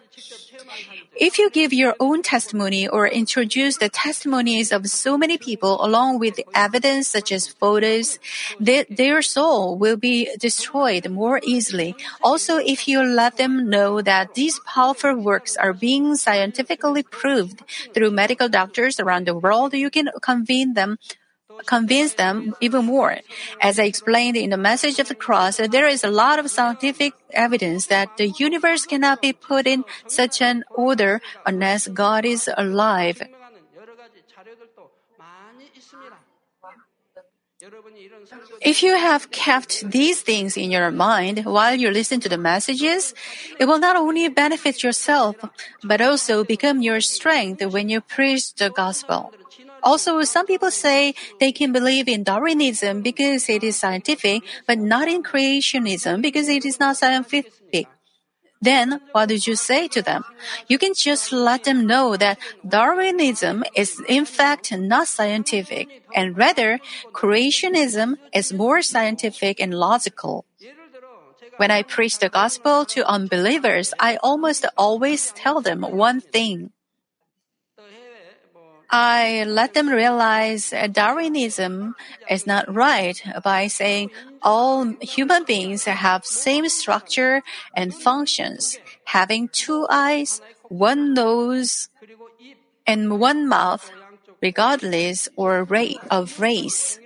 If 1.15 1.37
you 1.37 1.51
give 1.51 1.73
your 1.73 1.95
own 1.99 2.23
testimony 2.23 2.87
or 2.87 3.07
introduce 3.07 3.77
the 3.77 3.89
testimonies 3.89 4.71
of 4.71 4.87
so 4.87 5.15
many 5.15 5.37
people 5.37 5.83
along 5.85 6.17
with 6.17 6.39
evidence 6.55 7.07
such 7.07 7.31
as 7.31 7.47
photos, 7.47 8.17
they, 8.59 8.83
their 8.89 9.21
soul 9.21 9.77
will 9.77 9.95
be 9.95 10.29
destroyed 10.39 11.09
more 11.09 11.39
easily. 11.43 11.95
Also, 12.23 12.57
if 12.57 12.87
you 12.87 13.03
let 13.03 13.37
them 13.37 13.69
know 13.69 14.01
that 14.01 14.33
these 14.33 14.59
powerful 14.65 15.15
works 15.15 15.55
are 15.55 15.73
being 15.73 16.15
scientifically 16.15 17.03
proved 17.03 17.61
through 17.93 18.09
medical 18.09 18.49
doctors 18.49 18.99
around 18.99 19.27
the 19.27 19.37
world, 19.37 19.73
you 19.73 19.91
can 19.91 20.09
convene 20.21 20.73
them 20.73 20.97
convince 21.65 22.13
them 22.15 22.55
even 22.61 22.85
more. 22.85 23.17
As 23.61 23.79
I 23.79 23.83
explained 23.83 24.37
in 24.37 24.49
the 24.49 24.57
message 24.57 24.99
of 24.99 25.07
the 25.07 25.15
cross, 25.15 25.57
there 25.57 25.87
is 25.87 26.03
a 26.03 26.11
lot 26.11 26.39
of 26.39 26.49
scientific 26.49 27.13
evidence 27.31 27.87
that 27.87 28.17
the 28.17 28.29
universe 28.29 28.85
cannot 28.85 29.21
be 29.21 29.33
put 29.33 29.67
in 29.67 29.83
such 30.07 30.41
an 30.41 30.63
order 30.73 31.21
unless 31.45 31.87
God 31.87 32.25
is 32.25 32.49
alive. 32.57 33.21
If 38.61 38.83
you 38.83 38.97
have 38.97 39.31
kept 39.31 39.89
these 39.89 40.21
things 40.21 40.57
in 40.57 40.71
your 40.71 40.91
mind 40.91 41.45
while 41.45 41.75
you 41.75 41.91
listen 41.91 42.19
to 42.21 42.29
the 42.29 42.37
messages, 42.37 43.13
it 43.59 43.65
will 43.65 43.79
not 43.79 43.95
only 43.95 44.27
benefit 44.27 44.83
yourself, 44.83 45.37
but 45.83 46.01
also 46.01 46.43
become 46.43 46.81
your 46.81 46.99
strength 46.99 47.63
when 47.65 47.87
you 47.87 48.01
preach 48.01 48.53
the 48.55 48.69
gospel. 48.69 49.31
Also, 49.83 50.21
some 50.23 50.45
people 50.45 50.71
say 50.71 51.13
they 51.39 51.51
can 51.51 51.71
believe 51.71 52.07
in 52.07 52.23
Darwinism 52.23 53.01
because 53.01 53.49
it 53.49 53.63
is 53.63 53.75
scientific, 53.75 54.41
but 54.65 54.79
not 54.79 55.07
in 55.07 55.21
creationism 55.23 56.21
because 56.21 56.47
it 56.49 56.65
is 56.65 56.79
not 56.79 56.97
scientific. 56.97 57.51
Then, 58.61 59.01
what 59.11 59.27
did 59.27 59.45
you 59.45 59.55
say 59.57 59.89
to 59.89 60.01
them? 60.01 60.23
You 60.69 60.77
can 60.77 60.93
just 60.95 61.33
let 61.33 61.65
them 61.65 61.85
know 61.85 62.15
that 62.15 62.39
Darwinism 62.65 63.65
is 63.75 64.01
in 64.07 64.23
fact 64.23 64.71
not 64.71 65.09
scientific, 65.09 66.01
and 66.15 66.37
rather, 66.37 66.79
creationism 67.11 68.15
is 68.33 68.53
more 68.53 68.81
scientific 68.81 69.59
and 69.59 69.73
logical. 69.73 70.45
When 71.57 71.71
I 71.71 71.83
preach 71.83 72.19
the 72.19 72.29
gospel 72.29 72.85
to 72.95 73.05
unbelievers, 73.05 73.93
I 73.99 74.15
almost 74.23 74.65
always 74.77 75.33
tell 75.35 75.59
them 75.59 75.81
one 75.83 76.21
thing. 76.21 76.71
I 78.93 79.45
let 79.49 79.73
them 79.73 79.89
realize 79.89 80.69
Darwinism 80.69 81.95
is 82.29 82.45
not 82.45 82.71
right 82.71 83.17
by 83.43 83.65
saying 83.65 84.11
all 84.43 84.85
human 85.01 85.45
beings 85.45 85.85
have 85.85 86.23
same 86.27 86.69
structure 86.69 87.41
and 87.73 87.89
functions, 87.89 88.77
having 89.05 89.49
two 89.49 89.87
eyes, 89.89 90.41
one 90.69 91.15
nose, 91.15 91.89
and 92.85 93.19
one 93.19 93.47
mouth, 93.49 93.89
regardless 94.43 95.27
or 95.35 95.63
rate 95.63 95.97
of 96.11 96.39
race. 96.39 96.99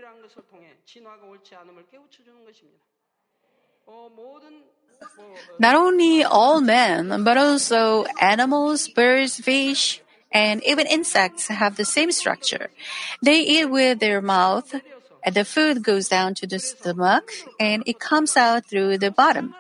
Not 5.58 5.75
only 5.75 6.25
all 6.25 6.60
men, 6.60 7.24
but 7.24 7.38
also 7.38 8.03
animals, 8.20 8.89
birds, 8.89 9.39
fish, 9.39 10.01
and 10.38 10.63
even 10.63 10.86
insects 10.86 11.48
have 11.48 11.74
the 11.75 11.89
same 11.98 12.12
structure. 12.12 12.70
They 13.24 13.39
eat 13.41 13.74
with 13.74 13.98
their 13.98 14.22
mouth, 14.22 14.70
and 15.25 15.34
the 15.34 15.44
food 15.44 15.82
goes 15.82 16.08
down 16.08 16.36
to 16.36 16.46
the 16.46 16.60
stomach, 16.60 17.34
and 17.60 17.82
it 17.89 17.98
comes 17.98 18.38
out 18.38 18.70
through 18.70 19.00
the 19.00 19.10
bottom. 19.10 19.56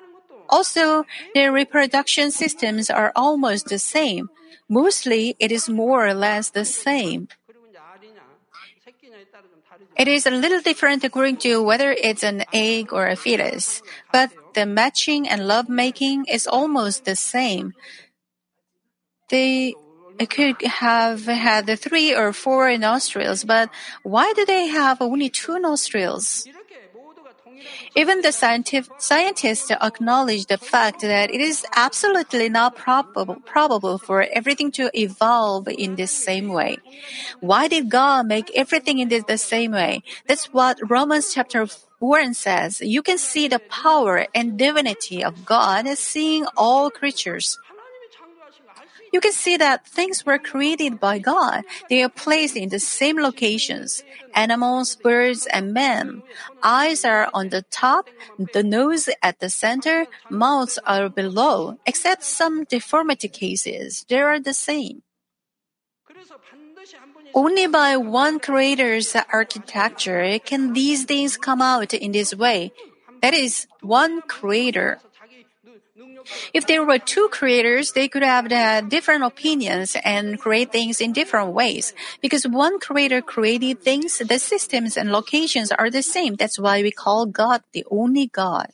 Also, 0.47 1.03
their 1.33 1.51
reproduction 1.51 2.29
systems 2.29 2.91
are 2.93 3.11
almost 3.15 3.73
the 3.73 3.81
same. 3.81 4.29
Mostly, 4.69 5.35
it 5.39 5.51
is 5.51 5.67
more 5.67 6.05
or 6.05 6.13
less 6.13 6.53
the 6.53 6.63
same. 6.63 7.27
It 9.97 10.07
is 10.07 10.29
a 10.29 10.37
little 10.43 10.61
different 10.61 11.03
according 11.03 11.37
to 11.37 11.57
whether 11.63 11.89
it's 11.91 12.21
an 12.21 12.45
egg 12.53 12.93
or 12.93 13.09
a 13.09 13.17
fetus, 13.17 13.81
but 14.13 14.29
the 14.53 14.69
matching 14.69 15.27
and 15.27 15.49
love 15.49 15.67
making 15.69 16.25
is 16.29 16.45
almost 16.45 17.05
the 17.09 17.17
same. 17.17 17.73
They 19.33 19.73
could 20.25 20.61
have 20.63 21.25
had 21.25 21.67
three 21.79 22.13
or 22.15 22.33
four 22.33 22.75
nostrils, 22.77 23.43
but 23.43 23.69
why 24.03 24.33
do 24.35 24.45
they 24.45 24.67
have 24.67 25.01
only 25.01 25.29
two 25.29 25.59
nostrils? 25.59 26.47
Even 27.95 28.21
the 28.21 28.31
scientists 28.31 29.71
acknowledge 29.71 30.45
the 30.45 30.57
fact 30.57 31.01
that 31.01 31.31
it 31.31 31.41
is 31.41 31.65
absolutely 31.75 32.49
not 32.49 32.75
probable, 32.75 33.37
probable 33.45 33.97
for 33.97 34.27
everything 34.31 34.71
to 34.71 34.91
evolve 34.93 35.67
in 35.67 35.95
this 35.95 36.11
same 36.11 36.49
way. 36.49 36.77
Why 37.39 37.67
did 37.67 37.89
God 37.89 38.27
make 38.27 38.51
everything 38.55 38.99
in 38.99 39.09
this, 39.09 39.23
the 39.23 39.37
same 39.37 39.71
way? 39.71 40.03
That's 40.27 40.53
what 40.53 40.77
Romans 40.87 41.33
chapter 41.33 41.67
1 41.99 42.33
says. 42.35 42.81
You 42.81 43.01
can 43.01 43.17
see 43.17 43.47
the 43.47 43.59
power 43.59 44.27
and 44.35 44.57
divinity 44.57 45.23
of 45.23 45.45
God 45.45 45.87
seeing 45.97 46.45
all 46.55 46.91
creatures. 46.91 47.57
You 49.17 49.21
can 49.21 49.33
see 49.33 49.57
that 49.57 49.87
things 49.87 50.27
were 50.27 50.37
created 50.37 50.99
by 50.99 51.17
God. 51.17 51.65
They 51.89 52.03
are 52.03 52.09
placed 52.23 52.55
in 52.55 52.69
the 52.69 52.77
same 52.77 53.17
locations. 53.17 54.03
Animals, 54.35 54.95
birds, 54.95 55.47
and 55.47 55.73
men. 55.73 56.21
Eyes 56.61 57.03
are 57.03 57.27
on 57.33 57.49
the 57.49 57.63
top, 57.63 58.11
the 58.53 58.61
nose 58.61 59.09
at 59.23 59.39
the 59.39 59.49
center, 59.49 60.05
mouths 60.29 60.77
are 60.85 61.09
below. 61.09 61.79
Except 61.87 62.21
some 62.21 62.65
deformity 62.65 63.27
cases, 63.27 64.05
they 64.07 64.21
are 64.21 64.39
the 64.39 64.53
same. 64.53 65.01
Only 67.33 67.65
by 67.65 67.97
one 67.97 68.37
creator's 68.37 69.15
architecture 69.33 70.37
can 70.45 70.73
these 70.73 71.05
things 71.05 71.37
come 71.37 71.63
out 71.63 71.95
in 71.95 72.11
this 72.11 72.35
way. 72.35 72.71
That 73.23 73.33
is, 73.33 73.65
one 73.81 74.21
creator. 74.21 74.99
If 76.53 76.67
there 76.67 76.83
were 76.83 76.99
two 76.99 77.29
creators, 77.31 77.91
they 77.91 78.07
could 78.07 78.23
have 78.23 78.51
had 78.51 78.89
different 78.89 79.23
opinions 79.23 79.95
and 80.03 80.39
create 80.39 80.71
things 80.71 81.01
in 81.01 81.13
different 81.13 81.53
ways. 81.53 81.93
Because 82.21 82.47
one 82.47 82.79
creator 82.79 83.21
created 83.21 83.81
things, 83.81 84.17
the 84.17 84.39
systems 84.39 84.97
and 84.97 85.11
locations 85.11 85.71
are 85.71 85.89
the 85.89 86.03
same. 86.03 86.35
That's 86.35 86.59
why 86.59 86.81
we 86.81 86.91
call 86.91 87.25
God 87.25 87.63
the 87.73 87.85
only 87.91 88.27
God. 88.27 88.71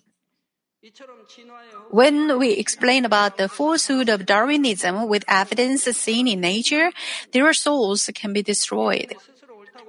When 1.90 2.40
we 2.40 2.52
explain 2.52 3.06
about 3.06 3.38
the 3.38 3.48
falsehood 3.48 4.10
of 4.10 4.26
Darwinism 4.26 5.08
with 5.08 5.24
evidence 5.28 5.84
seen 5.84 6.28
in 6.28 6.42
nature, 6.42 6.92
their 7.32 7.54
souls 7.54 8.10
can 8.14 8.34
be 8.34 8.44
destroyed. 8.44 9.16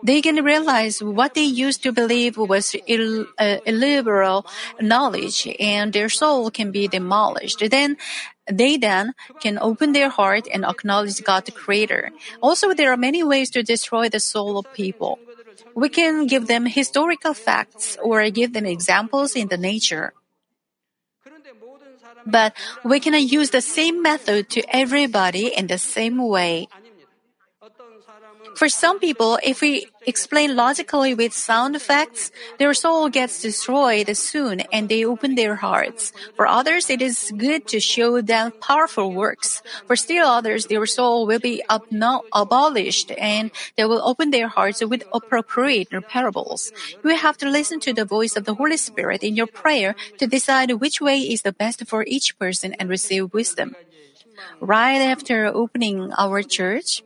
They 0.04 0.20
can 0.20 0.44
realize 0.44 1.02
what 1.02 1.32
they 1.32 1.48
used 1.48 1.82
to 1.82 1.92
believe 1.92 2.36
was 2.36 2.76
Ill, 2.86 3.24
uh, 3.38 3.64
illiberal 3.64 4.44
knowledge 4.78 5.48
and 5.58 5.94
their 5.94 6.10
soul 6.10 6.50
can 6.50 6.70
be 6.70 6.86
demolished. 6.86 7.64
Then 7.70 7.96
they 8.44 8.76
then 8.76 9.14
can 9.40 9.58
open 9.58 9.92
their 9.92 10.10
heart 10.10 10.46
and 10.52 10.64
acknowledge 10.64 11.24
God 11.24 11.46
the 11.46 11.52
Creator. 11.52 12.12
Also, 12.42 12.74
there 12.74 12.92
are 12.92 13.00
many 13.00 13.24
ways 13.24 13.48
to 13.56 13.62
destroy 13.62 14.10
the 14.10 14.20
soul 14.20 14.58
of 14.58 14.70
people. 14.74 15.18
We 15.74 15.88
can 15.88 16.26
give 16.26 16.46
them 16.46 16.66
historical 16.66 17.32
facts 17.32 17.96
or 18.02 18.28
give 18.28 18.52
them 18.52 18.66
examples 18.66 19.34
in 19.34 19.48
the 19.48 19.56
nature. 19.56 20.12
But 22.26 22.54
we 22.84 23.00
cannot 23.00 23.24
use 23.24 23.50
the 23.50 23.60
same 23.60 24.02
method 24.02 24.50
to 24.50 24.62
everybody 24.68 25.48
in 25.48 25.66
the 25.66 25.78
same 25.78 26.18
way. 26.18 26.68
For 28.56 28.68
some 28.68 29.00
people, 29.00 29.38
if 29.42 29.60
we 29.60 29.86
explain 30.06 30.54
logically 30.54 31.14
with 31.14 31.32
sound 31.32 31.80
facts, 31.82 32.30
their 32.58 32.74
soul 32.74 33.08
gets 33.08 33.42
destroyed 33.42 34.14
soon 34.16 34.60
and 34.72 34.88
they 34.88 35.04
open 35.04 35.34
their 35.34 35.56
hearts. 35.56 36.12
For 36.36 36.46
others, 36.46 36.88
it 36.88 37.02
is 37.02 37.32
good 37.36 37.66
to 37.68 37.80
show 37.80 38.20
them 38.20 38.52
powerful 38.60 39.12
works. 39.12 39.62
For 39.86 39.96
still 39.96 40.26
others, 40.26 40.66
their 40.66 40.86
soul 40.86 41.26
will 41.26 41.40
be 41.40 41.62
abolished 41.68 43.12
and 43.18 43.50
they 43.76 43.84
will 43.84 44.02
open 44.02 44.30
their 44.30 44.48
hearts 44.48 44.84
with 44.84 45.02
appropriate 45.12 45.88
parables. 46.08 46.70
You 47.02 47.16
have 47.16 47.36
to 47.38 47.50
listen 47.50 47.80
to 47.80 47.92
the 47.92 48.04
voice 48.04 48.36
of 48.36 48.44
the 48.44 48.54
Holy 48.54 48.76
Spirit 48.76 49.24
in 49.24 49.34
your 49.34 49.48
prayer 49.48 49.96
to 50.18 50.26
decide 50.26 50.70
which 50.72 51.00
way 51.00 51.18
is 51.18 51.42
the 51.42 51.52
best 51.52 51.86
for 51.86 52.04
each 52.06 52.38
person 52.38 52.74
and 52.78 52.88
receive 52.88 53.32
wisdom. 53.32 53.74
Right 54.60 54.98
after 54.98 55.46
opening 55.46 56.12
our 56.18 56.42
church, 56.42 57.02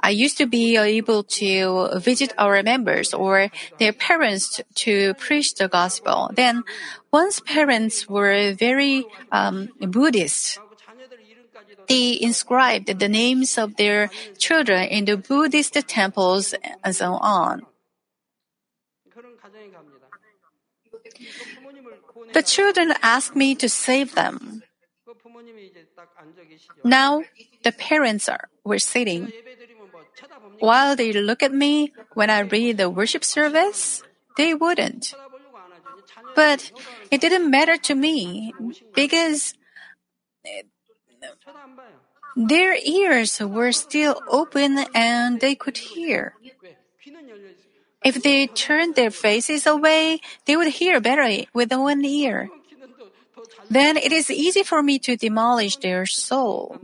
I 0.00 0.10
used 0.10 0.38
to 0.38 0.46
be 0.46 0.76
able 0.76 1.24
to 1.42 1.98
visit 1.98 2.32
our 2.38 2.62
members 2.62 3.12
or 3.12 3.50
their 3.78 3.92
parents 3.92 4.60
to 4.86 5.14
preach 5.14 5.54
the 5.54 5.68
gospel. 5.68 6.30
Then, 6.34 6.64
once 7.12 7.40
parents 7.40 8.08
were 8.08 8.52
very 8.52 9.04
um, 9.32 9.68
Buddhist, 9.80 10.58
they 11.88 12.18
inscribed 12.20 12.98
the 12.98 13.08
names 13.08 13.56
of 13.56 13.76
their 13.76 14.10
children 14.36 14.84
in 14.88 15.06
the 15.06 15.16
Buddhist 15.16 15.74
temples 15.88 16.54
and 16.84 16.94
so 16.94 17.14
on. 17.14 17.62
The 22.34 22.42
children 22.42 22.92
asked 23.02 23.34
me 23.34 23.54
to 23.56 23.68
save 23.68 24.14
them. 24.14 24.62
Now, 26.84 27.24
the 27.64 27.72
parents 27.72 28.28
are, 28.28 28.48
were 28.64 28.78
sitting 28.78 29.32
while 30.60 30.96
they 30.96 31.12
look 31.12 31.42
at 31.42 31.52
me 31.52 31.92
when 32.14 32.30
I 32.30 32.40
read 32.40 32.78
the 32.78 32.90
worship 32.90 33.24
service, 33.24 34.02
they 34.36 34.54
wouldn't. 34.54 35.14
But 36.34 36.72
it 37.10 37.20
didn't 37.20 37.50
matter 37.50 37.76
to 37.76 37.94
me 37.94 38.54
because 38.94 39.54
their 42.36 42.76
ears 42.84 43.40
were 43.40 43.72
still 43.72 44.20
open 44.28 44.86
and 44.94 45.40
they 45.40 45.54
could 45.54 45.78
hear. 45.78 46.34
If 48.04 48.22
they 48.22 48.46
turned 48.46 48.94
their 48.94 49.10
faces 49.10 49.66
away, 49.66 50.20
they 50.46 50.56
would 50.56 50.68
hear 50.68 51.00
better 51.00 51.44
with 51.52 51.72
one 51.72 52.04
ear. 52.04 52.48
Then 53.68 53.96
it 53.96 54.12
is 54.12 54.30
easy 54.30 54.62
for 54.62 54.82
me 54.82 54.98
to 55.00 55.16
demolish 55.16 55.76
their 55.76 56.06
soul. 56.06 56.78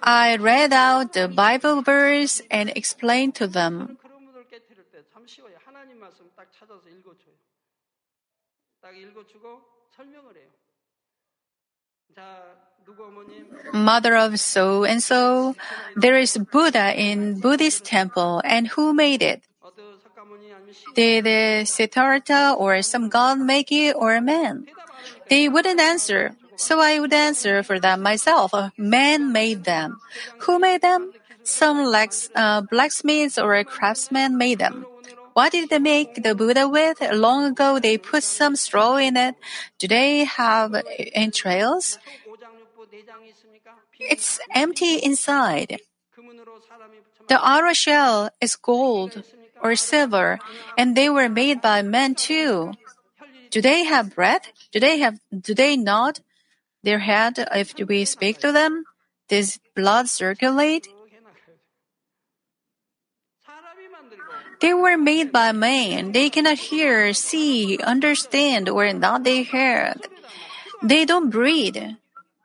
I 0.00 0.36
read 0.36 0.72
out 0.72 1.12
the 1.12 1.28
Bible 1.28 1.82
verse 1.82 2.42
and 2.50 2.70
explained 2.74 3.34
to 3.36 3.46
them. 3.46 3.98
Mother 13.72 14.16
of 14.16 14.38
so 14.38 14.84
and 14.84 15.02
so, 15.02 15.56
there 15.96 16.18
is 16.18 16.36
Buddha 16.36 16.94
in 16.94 17.40
Buddhist 17.40 17.84
temple, 17.84 18.42
and 18.44 18.68
who 18.68 18.92
made 18.92 19.22
it? 19.22 19.42
Did 20.94 21.66
Siddhartha 21.66 22.54
or 22.58 22.82
some 22.82 23.08
god 23.08 23.38
make 23.38 23.72
it 23.72 23.96
or 23.96 24.14
a 24.14 24.20
man? 24.20 24.66
They 25.28 25.48
wouldn't 25.48 25.80
answer. 25.80 26.36
So 26.56 26.80
I 26.80 27.00
would 27.00 27.12
answer 27.12 27.62
for 27.62 27.78
them 27.80 28.02
myself. 28.02 28.52
Man 28.76 29.32
made 29.32 29.64
them. 29.64 30.00
Who 30.40 30.58
made 30.58 30.82
them? 30.82 31.12
Some 31.42 31.84
lex, 31.84 32.30
uh, 32.34 32.62
blacksmiths 32.62 33.38
or 33.38 33.62
craftsmen 33.64 34.38
made 34.38 34.58
them. 34.58 34.86
What 35.34 35.52
did 35.52 35.68
they 35.68 35.80
make 35.80 36.22
the 36.22 36.34
Buddha 36.34 36.68
with? 36.68 37.02
Long 37.12 37.44
ago 37.44 37.78
they 37.78 37.98
put 37.98 38.22
some 38.22 38.56
straw 38.56 38.96
in 38.96 39.16
it. 39.16 39.34
Do 39.78 39.88
they 39.88 40.24
have 40.24 40.74
entrails? 41.12 41.98
It's 43.98 44.38
empty 44.54 44.96
inside. 44.96 45.80
The 47.28 47.40
outer 47.42 47.74
shell 47.74 48.30
is 48.40 48.54
gold 48.54 49.22
or 49.60 49.74
silver, 49.76 50.38
and 50.78 50.94
they 50.94 51.08
were 51.08 51.28
made 51.28 51.60
by 51.60 51.82
men 51.82 52.14
too. 52.14 52.72
Do 53.50 53.60
they 53.60 53.84
have 53.84 54.14
breath? 54.14 54.50
Do 54.72 54.78
they 54.78 54.98
have, 54.98 55.18
do 55.32 55.54
they 55.54 55.76
not? 55.76 56.20
Their 56.84 57.00
head 57.00 57.38
if 57.54 57.74
we 57.74 58.04
speak 58.04 58.38
to 58.40 58.52
them? 58.52 58.84
Does 59.28 59.58
blood 59.74 60.08
circulate? 60.08 60.86
They 64.60 64.72
were 64.72 64.96
made 64.96 65.32
by 65.32 65.52
man. 65.52 66.12
They 66.12 66.30
cannot 66.30 66.58
hear, 66.58 67.12
see, 67.12 67.78
understand, 67.78 68.68
or 68.68 68.92
nod 68.92 69.24
their 69.24 69.44
head. 69.44 70.00
They 70.82 71.04
don't 71.04 71.30
breathe. 71.30 71.76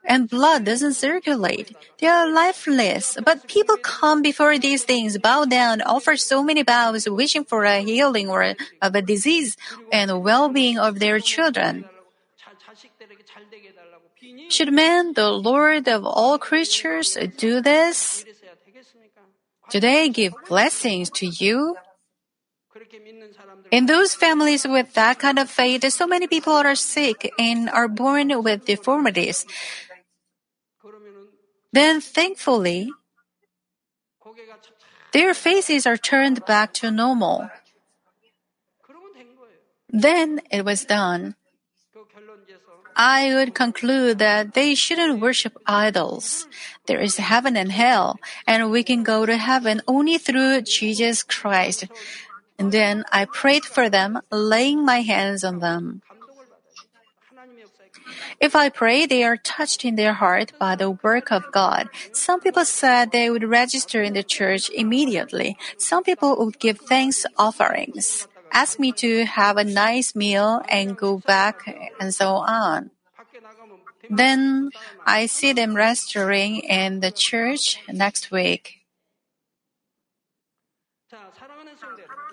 And 0.06 0.30
blood 0.30 0.66
doesn't 0.66 0.96
circulate. 0.96 1.76
They 2.00 2.08
are 2.08 2.28
lifeless. 2.28 3.16
But 3.24 3.48
people 3.48 3.78
come 3.78 4.22
before 4.22 4.58
these 4.58 4.84
things, 4.84 5.20
bow 5.20 5.46
down, 5.46 5.82
offer 5.82 6.18
so 6.18 6.42
many 6.42 6.64
vows, 6.64 7.08
wishing 7.08 7.46
for 7.46 7.64
a 7.64 7.82
healing 7.82 8.28
or 8.28 8.56
of 8.82 8.96
a 8.96 9.02
disease 9.04 9.56
and 9.92 10.24
well-being 10.24 10.80
of 10.80 10.98
their 10.98 11.20
children. 11.20 11.86
Should 14.50 14.74
man, 14.74 15.14
the 15.14 15.30
Lord 15.32 15.88
of 15.88 16.06
all 16.06 16.38
creatures, 16.38 17.18
do 17.38 17.62
this? 17.62 18.26
Do 19.70 19.80
they 19.80 20.10
give 20.10 20.34
blessings 20.48 21.10
to 21.22 21.28
you? 21.28 21.76
In 23.72 23.86
those 23.86 24.16
families 24.16 24.66
with 24.66 24.94
that 24.94 25.20
kind 25.20 25.38
of 25.38 25.50
faith, 25.50 25.86
so 25.94 26.08
many 26.08 26.28
people 26.28 26.54
are 26.54 26.76
sick 26.76 27.32
and 27.38 27.70
are 27.70 27.88
born 27.88 28.44
with 28.44 28.66
deformities. 28.66 29.46
Then 31.72 32.02
thankfully, 32.02 32.90
their 35.14 35.34
faces 35.34 35.86
are 35.86 35.98
turned 35.98 36.46
back 36.46 36.74
to 36.82 36.90
normal. 36.90 37.50
Then 39.90 40.42
it 40.52 40.66
was 40.66 40.86
done. 40.86 41.36
I 43.00 43.34
would 43.34 43.56
conclude 43.56 44.20
that 44.20 44.54
they 44.56 44.76
shouldn't 44.76 45.22
worship 45.22 45.56
idols. 45.66 46.52
There 46.86 47.00
is 47.00 47.16
heaven 47.16 47.56
and 47.56 47.72
hell, 47.72 48.20
and 48.46 48.70
we 48.70 48.84
can 48.84 49.08
go 49.08 49.26
to 49.26 49.38
heaven 49.38 49.80
only 49.88 50.18
through 50.18 50.68
Jesus 50.68 51.24
Christ. 51.24 51.88
And 52.60 52.74
then 52.74 53.06
I 53.10 53.24
prayed 53.24 53.64
for 53.64 53.88
them, 53.88 54.20
laying 54.30 54.84
my 54.84 55.00
hands 55.00 55.46
on 55.46 55.60
them. 55.64 56.02
If 58.42 58.56
I 58.56 58.68
pray, 58.68 59.06
they 59.06 59.24
are 59.24 59.38
touched 59.38 59.86
in 59.86 59.96
their 59.96 60.14
heart 60.14 60.52
by 60.60 60.76
the 60.76 60.92
work 60.92 61.32
of 61.32 61.52
God. 61.54 61.88
Some 62.12 62.42
people 62.42 62.66
said 62.66 63.12
they 63.12 63.30
would 63.30 63.48
register 63.48 64.04
in 64.04 64.12
the 64.12 64.24
church 64.24 64.70
immediately. 64.76 65.56
Some 65.78 66.04
people 66.04 66.36
would 66.36 66.60
give 66.60 66.80
thanks 66.80 67.26
offerings, 67.38 68.28
ask 68.52 68.80
me 68.80 68.92
to 69.04 69.26
have 69.26 69.58
a 69.58 69.64
nice 69.64 70.16
meal 70.16 70.62
and 70.70 70.98
go 70.98 71.18
back 71.20 71.68
and 72.00 72.14
so 72.14 72.36
on. 72.36 72.92
Then 74.10 74.72
I 75.06 75.28
see 75.28 75.54
them 75.54 75.76
registering 75.76 76.58
in 76.66 77.00
the 77.00 77.12
church 77.12 77.78
next 77.88 78.32
week. 78.32 78.80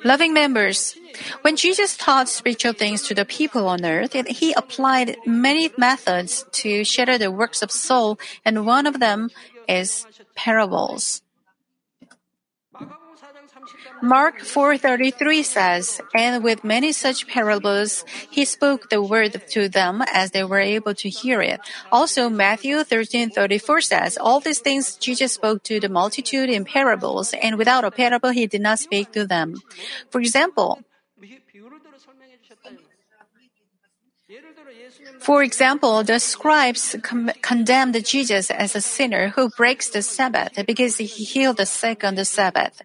Loving 0.05 0.33
members, 0.33 0.95
when 1.41 1.57
Jesus 1.57 1.97
taught 1.97 2.29
spiritual 2.29 2.75
things 2.75 3.03
to 3.09 3.15
the 3.15 3.25
people 3.25 3.67
on 3.67 3.85
earth, 3.85 4.13
he 4.13 4.53
applied 4.53 5.17
many 5.27 5.71
methods 5.77 6.45
to 6.63 6.85
shatter 6.85 7.19
the 7.19 7.31
works 7.31 7.63
of 7.63 7.71
soul, 7.71 8.19
and 8.45 8.67
one 8.67 8.87
of 8.87 9.01
them 9.01 9.31
is 9.67 10.07
parables. 10.35 11.23
Mark 14.03 14.41
4:33 14.41 15.43
says, 15.43 16.01
"And 16.15 16.43
with 16.43 16.65
many 16.65 16.93
such 16.93 17.27
parables 17.27 18.05
he 18.31 18.45
spoke 18.45 18.91
the 18.91 19.03
word 19.03 19.41
to 19.51 19.69
them 19.69 20.03
as 20.13 20.31
they 20.31 20.45
were 20.45 20.61
able 20.61 20.95
to 20.95 21.09
hear 21.09 21.41
it." 21.41 21.61
Also 21.91 22.29
Matthew 22.29 22.85
13:34 22.85 23.81
says, 23.81 24.17
"All 24.17 24.41
these 24.41 24.61
things 24.61 24.97
Jesus 24.97 25.33
spoke 25.33 25.63
to 25.65 25.81
the 25.81 25.89
multitude 25.89 26.51
in 26.51 26.65
parables, 26.65 27.35
and 27.35 27.57
without 27.57 27.85
a 27.85 27.91
parable 27.91 28.31
he 28.31 28.47
did 28.47 28.61
not 28.61 28.79
speak 28.79 29.13
to 29.13 29.27
them." 29.27 29.63
For 30.11 30.21
example, 30.21 30.85
For 35.21 35.43
example, 35.43 36.03
the 36.03 36.19
scribes 36.19 36.97
com- 37.03 37.31
condemned 37.43 38.05
Jesus 38.05 38.51
as 38.51 38.75
a 38.75 38.81
sinner 38.81 39.29
who 39.35 39.49
breaks 39.51 39.89
the 39.89 40.03
Sabbath 40.03 40.59
because 40.67 40.99
he 40.99 41.07
healed 41.07 41.59
the 41.59 41.67
sick 41.67 42.03
on 42.05 42.15
the 42.15 42.25
Sabbath. 42.25 42.83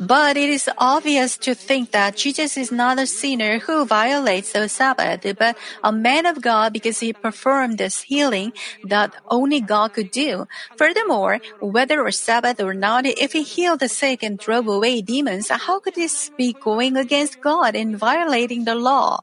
But 0.00 0.38
it 0.38 0.48
is 0.48 0.64
obvious 0.78 1.36
to 1.44 1.54
think 1.54 1.92
that 1.92 2.16
Jesus 2.16 2.56
is 2.56 2.72
not 2.72 2.98
a 2.98 3.06
sinner 3.06 3.58
who 3.58 3.84
violates 3.84 4.52
the 4.52 4.66
Sabbath, 4.66 5.20
but 5.38 5.58
a 5.84 5.92
man 5.92 6.24
of 6.24 6.40
God 6.40 6.72
because 6.72 7.00
he 7.00 7.12
performed 7.12 7.76
this 7.76 8.00
healing 8.08 8.54
that 8.82 9.14
only 9.28 9.60
God 9.60 9.92
could 9.92 10.10
do. 10.10 10.48
Furthermore, 10.76 11.40
whether 11.60 12.00
a 12.06 12.12
Sabbath 12.12 12.60
or 12.60 12.72
not, 12.72 13.04
if 13.04 13.32
he 13.32 13.42
healed 13.42 13.80
the 13.80 13.92
sick 13.92 14.22
and 14.22 14.38
drove 14.38 14.66
away 14.66 15.02
demons, 15.02 15.50
how 15.52 15.80
could 15.80 15.96
this 15.96 16.30
be 16.34 16.56
going 16.56 16.96
against 16.96 17.42
God 17.42 17.76
and 17.76 17.98
violating 17.98 18.64
the 18.64 18.74
law? 18.74 19.20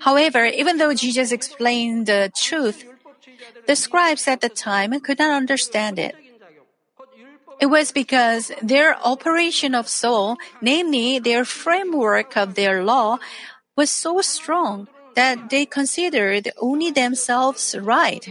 However, 0.00 0.46
even 0.46 0.78
though 0.78 0.94
Jesus 0.94 1.32
explained 1.32 2.06
the 2.06 2.30
truth, 2.36 2.84
the 3.66 3.74
scribes 3.74 4.28
at 4.28 4.40
the 4.40 4.48
time 4.48 4.94
could 5.00 5.18
not 5.18 5.34
understand 5.34 5.98
it. 5.98 6.14
It 7.62 7.70
was 7.70 7.92
because 7.92 8.50
their 8.60 8.98
operation 9.06 9.72
of 9.76 9.86
soul, 9.86 10.34
namely 10.60 11.20
their 11.20 11.44
framework 11.44 12.36
of 12.36 12.58
their 12.58 12.82
law, 12.82 13.22
was 13.76 13.88
so 13.88 14.20
strong 14.20 14.88
that 15.14 15.48
they 15.48 15.64
considered 15.64 16.50
only 16.58 16.90
themselves 16.90 17.78
right. 17.78 18.26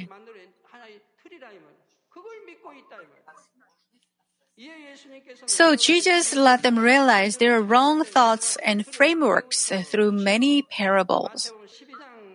So 5.45 5.77
Jesus 5.77 6.35
let 6.35 6.61
them 6.61 6.77
realize 6.77 7.37
their 7.37 7.61
wrong 7.61 8.03
thoughts 8.03 8.57
and 8.59 8.85
frameworks 8.85 9.71
through 9.87 10.11
many 10.11 10.61
parables. 10.61 11.53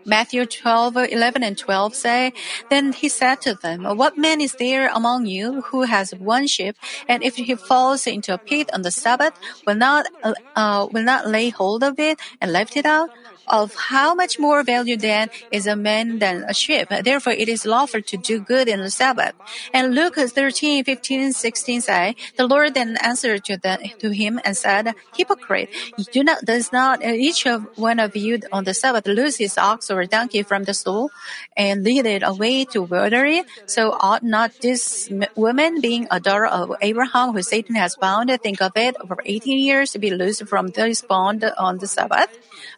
Matthew 0.06 0.46
12, 0.46 0.96
11 0.96 1.42
and 1.42 1.58
12 1.58 1.94
say, 1.94 2.32
Then 2.70 2.92
he 2.92 3.08
said 3.08 3.40
to 3.42 3.54
them, 3.54 3.84
What 3.84 4.16
man 4.16 4.40
is 4.40 4.54
there 4.54 4.88
among 4.88 5.26
you 5.26 5.62
who 5.70 5.82
has 5.82 6.12
one 6.12 6.46
sheep, 6.46 6.76
and 7.08 7.22
if 7.22 7.36
he 7.36 7.54
falls 7.56 8.06
into 8.06 8.32
a 8.32 8.38
pit 8.38 8.70
on 8.72 8.82
the 8.82 8.90
Sabbath, 8.90 9.34
will 9.66 9.74
not, 9.74 10.06
uh, 10.54 10.86
will 10.90 11.04
not 11.04 11.26
lay 11.28 11.50
hold 11.50 11.82
of 11.82 11.98
it 11.98 12.18
and 12.40 12.52
lift 12.52 12.76
it 12.76 12.86
out? 12.86 13.10
Of 13.48 13.74
how 13.74 14.14
much 14.14 14.38
more 14.38 14.62
value 14.62 14.96
then 14.96 15.30
is 15.50 15.66
a 15.66 15.76
man 15.76 16.18
than 16.18 16.44
a 16.48 16.54
sheep. 16.54 16.88
Therefore, 16.88 17.32
it 17.32 17.48
is 17.48 17.66
lawful 17.66 18.02
to 18.02 18.16
do 18.16 18.40
good 18.40 18.68
in 18.68 18.80
the 18.80 18.90
Sabbath. 18.90 19.34
And 19.72 19.94
Luke 19.94 20.16
13, 20.16 20.84
15, 20.84 21.32
16 21.32 21.80
say, 21.80 22.16
the 22.36 22.46
Lord 22.46 22.74
then 22.74 22.96
answered 23.02 23.44
to, 23.44 23.56
the, 23.56 23.90
to 23.98 24.10
him 24.10 24.40
and 24.44 24.56
said, 24.56 24.94
Hypocrite, 25.16 25.70
do 26.12 26.24
not, 26.24 26.44
does 26.44 26.72
not 26.72 27.04
each 27.04 27.46
of 27.46 27.66
one 27.76 27.98
of 27.98 28.16
you 28.16 28.40
on 28.52 28.64
the 28.64 28.74
Sabbath 28.74 29.06
lose 29.06 29.36
his 29.36 29.58
ox 29.58 29.90
or 29.90 30.04
donkey 30.04 30.42
from 30.42 30.64
the 30.64 30.74
stall 30.74 31.10
and 31.56 31.84
lead 31.84 32.06
it 32.06 32.22
away 32.22 32.64
to 32.66 32.82
water 32.82 33.24
it? 33.24 33.46
So 33.66 33.92
ought 33.92 34.22
not 34.22 34.52
this 34.60 35.10
woman, 35.34 35.80
being 35.80 36.06
a 36.10 36.20
daughter 36.20 36.46
of 36.46 36.72
Abraham, 36.80 37.32
who 37.32 37.42
Satan 37.42 37.74
has 37.74 37.96
bound, 37.96 38.30
think 38.42 38.60
of 38.60 38.72
it 38.76 38.96
over 39.00 39.18
18 39.24 39.58
years 39.58 39.92
to 39.92 39.98
be 39.98 40.10
loosed 40.10 40.46
from 40.46 40.68
this 40.68 41.02
bond 41.02 41.44
on 41.58 41.78
the 41.78 41.86
Sabbath? 41.86 42.28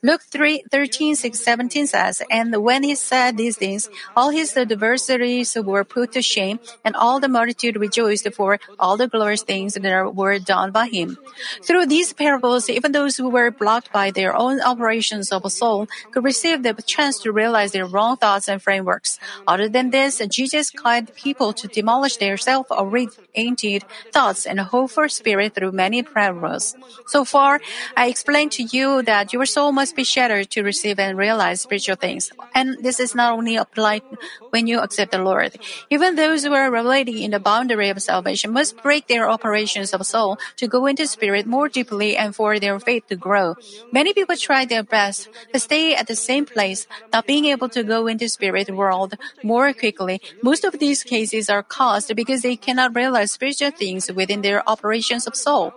Luke 0.02 0.22
3, 0.22 0.57
13, 0.70 1.14
6, 1.14 1.38
17 1.38 1.86
says, 1.86 2.22
And 2.30 2.54
when 2.62 2.82
he 2.82 2.94
said 2.94 3.36
these 3.36 3.56
things, 3.56 3.88
all 4.16 4.30
his 4.30 4.56
adversaries 4.56 5.56
were 5.56 5.84
put 5.84 6.12
to 6.12 6.22
shame, 6.22 6.60
and 6.84 6.94
all 6.96 7.20
the 7.20 7.28
multitude 7.28 7.76
rejoiced 7.76 8.32
for 8.34 8.58
all 8.78 8.96
the 8.96 9.08
glorious 9.08 9.42
things 9.42 9.74
that 9.74 10.14
were 10.14 10.38
done 10.38 10.70
by 10.70 10.88
him. 10.88 11.18
Through 11.62 11.86
these 11.86 12.12
parables, 12.12 12.68
even 12.68 12.92
those 12.92 13.16
who 13.16 13.28
were 13.28 13.50
blocked 13.50 13.92
by 13.92 14.10
their 14.10 14.36
own 14.36 14.60
operations 14.60 15.32
of 15.32 15.44
a 15.44 15.50
soul 15.50 15.88
could 16.12 16.24
receive 16.24 16.62
the 16.62 16.74
chance 16.82 17.18
to 17.20 17.32
realize 17.32 17.72
their 17.72 17.86
wrong 17.86 18.16
thoughts 18.16 18.48
and 18.48 18.62
frameworks. 18.62 19.18
Other 19.46 19.68
than 19.68 19.90
this, 19.90 20.20
Jesus 20.28 20.70
guided 20.70 21.14
people 21.14 21.52
to 21.54 21.68
demolish 21.68 22.16
their 22.16 22.36
self-oriented 22.36 23.84
thoughts 24.12 24.46
and 24.46 24.60
hope 24.60 24.90
for 24.90 25.08
spirit 25.08 25.54
through 25.54 25.72
many 25.72 26.02
parables. 26.02 26.76
So 27.06 27.24
far, 27.24 27.60
I 27.96 28.08
explained 28.08 28.52
to 28.52 28.62
you 28.62 29.02
that 29.02 29.32
your 29.32 29.46
soul 29.46 29.72
must 29.72 29.96
be 29.96 30.04
shattered 30.04 30.47
to 30.50 30.62
receive 30.62 30.98
and 30.98 31.16
realize 31.16 31.60
spiritual 31.60 31.96
things. 31.96 32.30
And 32.54 32.78
this 32.82 33.00
is 33.00 33.14
not 33.14 33.32
only 33.32 33.56
applied 33.56 34.02
when 34.50 34.66
you 34.66 34.80
accept 34.80 35.12
the 35.12 35.18
Lord. 35.18 35.56
Even 35.90 36.16
those 36.16 36.44
who 36.44 36.54
are 36.54 36.70
relating 36.70 37.18
in 37.18 37.32
the 37.32 37.40
boundary 37.40 37.88
of 37.88 38.02
salvation 38.02 38.52
must 38.52 38.82
break 38.82 39.06
their 39.06 39.28
operations 39.28 39.92
of 39.92 40.06
soul 40.06 40.38
to 40.56 40.66
go 40.66 40.86
into 40.86 41.06
spirit 41.06 41.46
more 41.46 41.68
deeply 41.68 42.16
and 42.16 42.34
for 42.34 42.58
their 42.58 42.78
faith 42.80 43.06
to 43.08 43.16
grow. 43.16 43.56
Many 43.92 44.12
people 44.12 44.36
try 44.36 44.64
their 44.64 44.82
best, 44.82 45.28
but 45.52 45.62
stay 45.62 45.94
at 45.94 46.06
the 46.06 46.16
same 46.16 46.46
place, 46.46 46.86
not 47.12 47.26
being 47.26 47.46
able 47.46 47.68
to 47.70 47.82
go 47.82 48.06
into 48.06 48.28
spirit 48.28 48.70
world 48.70 49.14
more 49.42 49.72
quickly. 49.72 50.20
Most 50.42 50.64
of 50.64 50.78
these 50.78 51.02
cases 51.02 51.48
are 51.50 51.62
caused 51.62 52.14
because 52.14 52.42
they 52.42 52.56
cannot 52.56 52.94
realize 52.94 53.32
spiritual 53.32 53.70
things 53.70 54.10
within 54.12 54.42
their 54.42 54.68
operations 54.68 55.26
of 55.26 55.36
soul. 55.36 55.74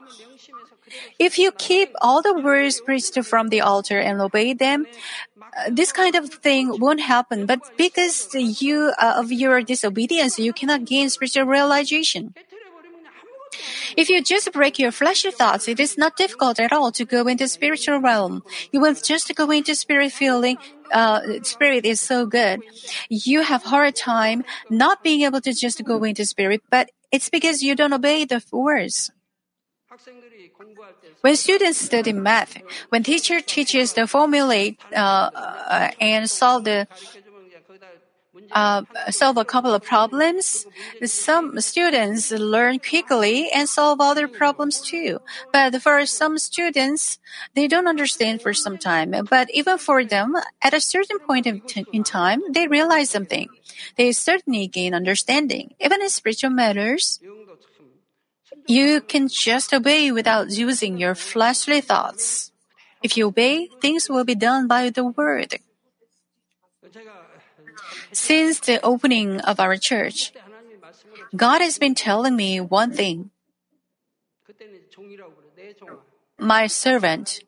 If 1.19 1.37
you 1.37 1.51
keep 1.51 1.89
all 2.01 2.21
the 2.21 2.33
words 2.33 2.81
preached 2.81 3.17
from 3.23 3.49
the 3.49 3.61
altar 3.61 3.99
and 3.99 4.21
obey 4.21 4.53
them, 4.53 4.87
uh, 5.39 5.69
this 5.69 5.91
kind 5.91 6.15
of 6.15 6.29
thing 6.29 6.79
won't 6.79 7.01
happen. 7.01 7.45
But 7.45 7.59
because 7.77 8.29
you 8.33 8.93
uh, 8.99 9.15
of 9.17 9.31
your 9.31 9.61
disobedience, 9.61 10.39
you 10.39 10.53
cannot 10.53 10.85
gain 10.85 11.09
spiritual 11.09 11.45
realization. 11.45 12.33
If 13.97 14.09
you 14.09 14.23
just 14.23 14.51
break 14.53 14.79
your 14.79 14.91
fleshly 14.91 15.31
thoughts, 15.31 15.67
it 15.67 15.79
is 15.79 15.97
not 15.97 16.15
difficult 16.15 16.59
at 16.59 16.71
all 16.71 16.91
to 16.93 17.05
go 17.05 17.27
into 17.27 17.47
spiritual 17.47 17.99
realm. 17.99 18.43
You 18.71 18.79
will 18.79 18.95
just 18.95 19.33
go 19.35 19.51
into 19.51 19.75
spirit 19.75 20.11
feeling. 20.11 20.57
Uh, 20.91 21.43
spirit 21.43 21.85
is 21.85 21.99
so 21.99 22.25
good. 22.25 22.61
You 23.09 23.43
have 23.43 23.63
hard 23.63 23.95
time 23.95 24.43
not 24.69 25.03
being 25.03 25.21
able 25.23 25.41
to 25.41 25.53
just 25.53 25.83
go 25.83 26.03
into 26.03 26.25
spirit, 26.25 26.61
but 26.69 26.91
it's 27.11 27.29
because 27.29 27.61
you 27.61 27.75
don't 27.75 27.93
obey 27.93 28.25
the 28.25 28.43
words. 28.51 29.11
When 31.21 31.35
students 31.35 31.79
study 31.79 32.13
math, 32.13 32.57
when 32.89 33.03
teacher 33.03 33.41
teaches 33.41 33.93
the 33.93 34.07
formula 34.07 34.71
uh, 34.95 35.89
and 35.99 36.29
solve 36.29 36.63
the 36.65 36.87
uh, 38.51 38.83
solve 39.09 39.37
a 39.37 39.45
couple 39.45 39.73
of 39.73 39.83
problems, 39.83 40.65
some 41.05 41.59
students 41.61 42.31
learn 42.31 42.79
quickly 42.79 43.49
and 43.51 43.69
solve 43.69 44.01
other 44.01 44.27
problems 44.27 44.81
too. 44.81 45.19
But 45.53 45.81
for 45.81 46.05
some 46.05 46.37
students, 46.37 47.19
they 47.55 47.67
don't 47.67 47.87
understand 47.87 48.41
for 48.41 48.53
some 48.53 48.77
time. 48.77 49.13
But 49.29 49.49
even 49.53 49.77
for 49.77 50.03
them, 50.03 50.35
at 50.61 50.73
a 50.73 50.81
certain 50.81 51.19
point 51.19 51.47
in, 51.47 51.61
in 51.93 52.03
time, 52.03 52.41
they 52.51 52.67
realize 52.67 53.09
something. 53.09 53.47
They 53.95 54.11
certainly 54.11 54.67
gain 54.67 54.93
understanding. 54.93 55.73
Even 55.79 56.01
in 56.01 56.09
spiritual 56.09 56.51
matters, 56.51 57.19
you 58.67 59.01
can 59.01 59.27
just 59.27 59.73
obey 59.73 60.11
without 60.11 60.51
using 60.51 60.97
your 60.97 61.15
fleshly 61.15 61.81
thoughts. 61.81 62.51
If 63.03 63.17
you 63.17 63.27
obey, 63.27 63.67
things 63.81 64.09
will 64.09 64.23
be 64.23 64.35
done 64.35 64.67
by 64.67 64.89
the 64.89 65.03
word. 65.03 65.55
Since 68.11 68.59
the 68.59 68.79
opening 68.83 69.39
of 69.41 69.59
our 69.59 69.77
church, 69.77 70.33
God 71.35 71.61
has 71.61 71.79
been 71.79 71.95
telling 71.95 72.35
me 72.35 72.59
one 72.59 72.91
thing. 72.91 73.31
My 76.37 76.67
servant. 76.67 77.43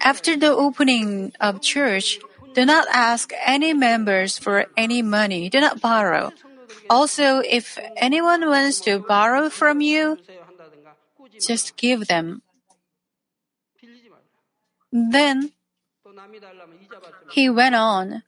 After 0.00 0.36
the 0.36 0.52
opening 0.52 1.32
of 1.40 1.60
church, 1.60 2.18
do 2.54 2.64
not 2.64 2.86
ask 2.92 3.32
any 3.44 3.72
members 3.74 4.38
for 4.38 4.66
any 4.76 5.02
money. 5.02 5.50
Do 5.50 5.60
not 5.60 5.80
borrow. 5.80 6.32
Also, 6.90 7.38
if 7.40 7.78
anyone 7.96 8.46
wants 8.46 8.80
to 8.80 8.98
borrow 8.98 9.48
from 9.48 9.80
you, 9.80 10.18
just 11.40 11.76
give 11.76 12.06
them. 12.06 12.42
Then 14.92 15.52
he 17.30 17.50
went 17.50 17.74
on. 17.74 18.22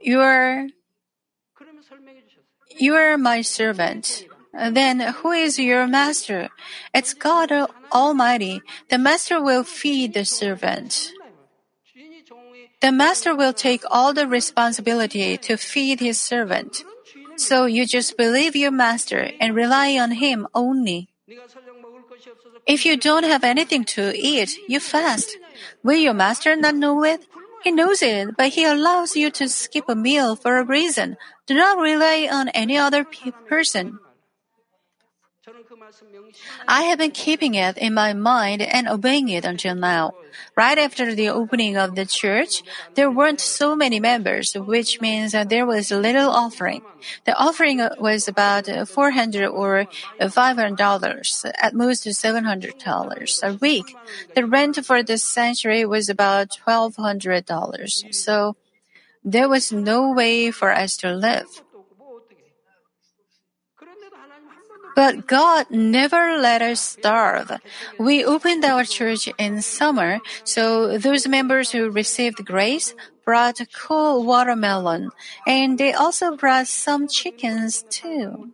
You 0.00 0.20
are, 0.20 0.68
you 2.78 2.94
are 2.94 3.16
my 3.18 3.40
servant. 3.42 4.26
Then 4.52 5.00
who 5.00 5.32
is 5.32 5.58
your 5.58 5.86
master? 5.86 6.50
It's 6.94 7.14
God 7.14 7.52
Almighty. 7.92 8.62
The 8.90 8.98
master 8.98 9.42
will 9.42 9.64
feed 9.64 10.14
the 10.14 10.24
servant. 10.24 11.12
The 12.80 12.92
master 12.92 13.34
will 13.34 13.52
take 13.52 13.82
all 13.90 14.12
the 14.12 14.26
responsibility 14.26 15.36
to 15.38 15.56
feed 15.56 16.00
his 16.00 16.20
servant. 16.20 16.84
So 17.36 17.66
you 17.66 17.86
just 17.86 18.16
believe 18.16 18.54
your 18.54 18.70
master 18.70 19.30
and 19.40 19.54
rely 19.54 19.98
on 19.98 20.12
him 20.12 20.46
only. 20.54 21.08
If 22.66 22.84
you 22.84 22.96
don't 22.96 23.24
have 23.24 23.44
anything 23.44 23.84
to 23.96 24.12
eat, 24.16 24.58
you 24.68 24.80
fast. 24.80 25.38
Will 25.82 25.98
your 25.98 26.14
master 26.14 26.54
not 26.54 26.74
know 26.74 27.02
it? 27.04 27.26
He 27.64 27.72
knows 27.72 28.02
it, 28.02 28.36
but 28.36 28.50
he 28.50 28.64
allows 28.64 29.16
you 29.16 29.30
to 29.32 29.48
skip 29.48 29.88
a 29.88 29.96
meal 29.96 30.36
for 30.36 30.58
a 30.58 30.64
reason. 30.64 31.16
Do 31.46 31.54
not 31.54 31.78
rely 31.78 32.28
on 32.30 32.48
any 32.50 32.76
other 32.76 33.04
pe- 33.04 33.32
person. 33.48 33.98
I 36.66 36.82
have 36.82 36.98
been 36.98 37.10
keeping 37.10 37.54
it 37.54 37.78
in 37.78 37.94
my 37.94 38.12
mind 38.12 38.62
and 38.62 38.88
obeying 38.88 39.28
it 39.28 39.44
until 39.44 39.74
now. 39.74 40.14
Right 40.56 40.78
after 40.78 41.14
the 41.14 41.28
opening 41.28 41.76
of 41.76 41.94
the 41.94 42.06
church, 42.06 42.62
there 42.94 43.10
weren't 43.10 43.40
so 43.40 43.74
many 43.74 43.98
members, 44.00 44.54
which 44.54 45.00
means 45.00 45.32
that 45.32 45.48
there 45.48 45.66
was 45.66 45.90
little 45.90 46.30
offering. 46.30 46.82
The 47.24 47.36
offering 47.36 47.80
was 47.98 48.28
about 48.28 48.66
400 48.88 49.46
or 49.48 49.86
500 50.20 50.76
dollars, 50.76 51.44
at 51.60 51.74
most 51.74 52.04
700 52.04 52.78
dollars 52.78 53.40
a 53.42 53.54
week. 53.54 53.96
The 54.34 54.46
rent 54.46 54.84
for 54.84 55.02
the 55.02 55.18
sanctuary 55.18 55.84
was 55.86 56.08
about 56.08 56.56
1200 56.64 57.44
dollars. 57.46 58.04
So 58.10 58.56
there 59.24 59.48
was 59.48 59.72
no 59.72 60.12
way 60.12 60.50
for 60.50 60.72
us 60.72 60.96
to 60.98 61.12
live. 61.12 61.62
But 64.98 65.28
God 65.28 65.70
never 65.70 66.42
let 66.42 66.60
us 66.60 66.80
starve. 66.80 67.52
We 68.00 68.24
opened 68.24 68.64
our 68.64 68.82
church 68.82 69.30
in 69.38 69.62
summer, 69.62 70.18
so 70.42 70.98
those 70.98 71.22
members 71.28 71.70
who 71.70 71.88
received 71.88 72.44
grace 72.44 72.98
brought 73.24 73.60
a 73.60 73.66
cool 73.70 74.26
watermelon, 74.26 75.14
and 75.46 75.78
they 75.78 75.92
also 75.92 76.34
brought 76.34 76.66
some 76.66 77.06
chickens 77.06 77.86
too. 77.86 78.50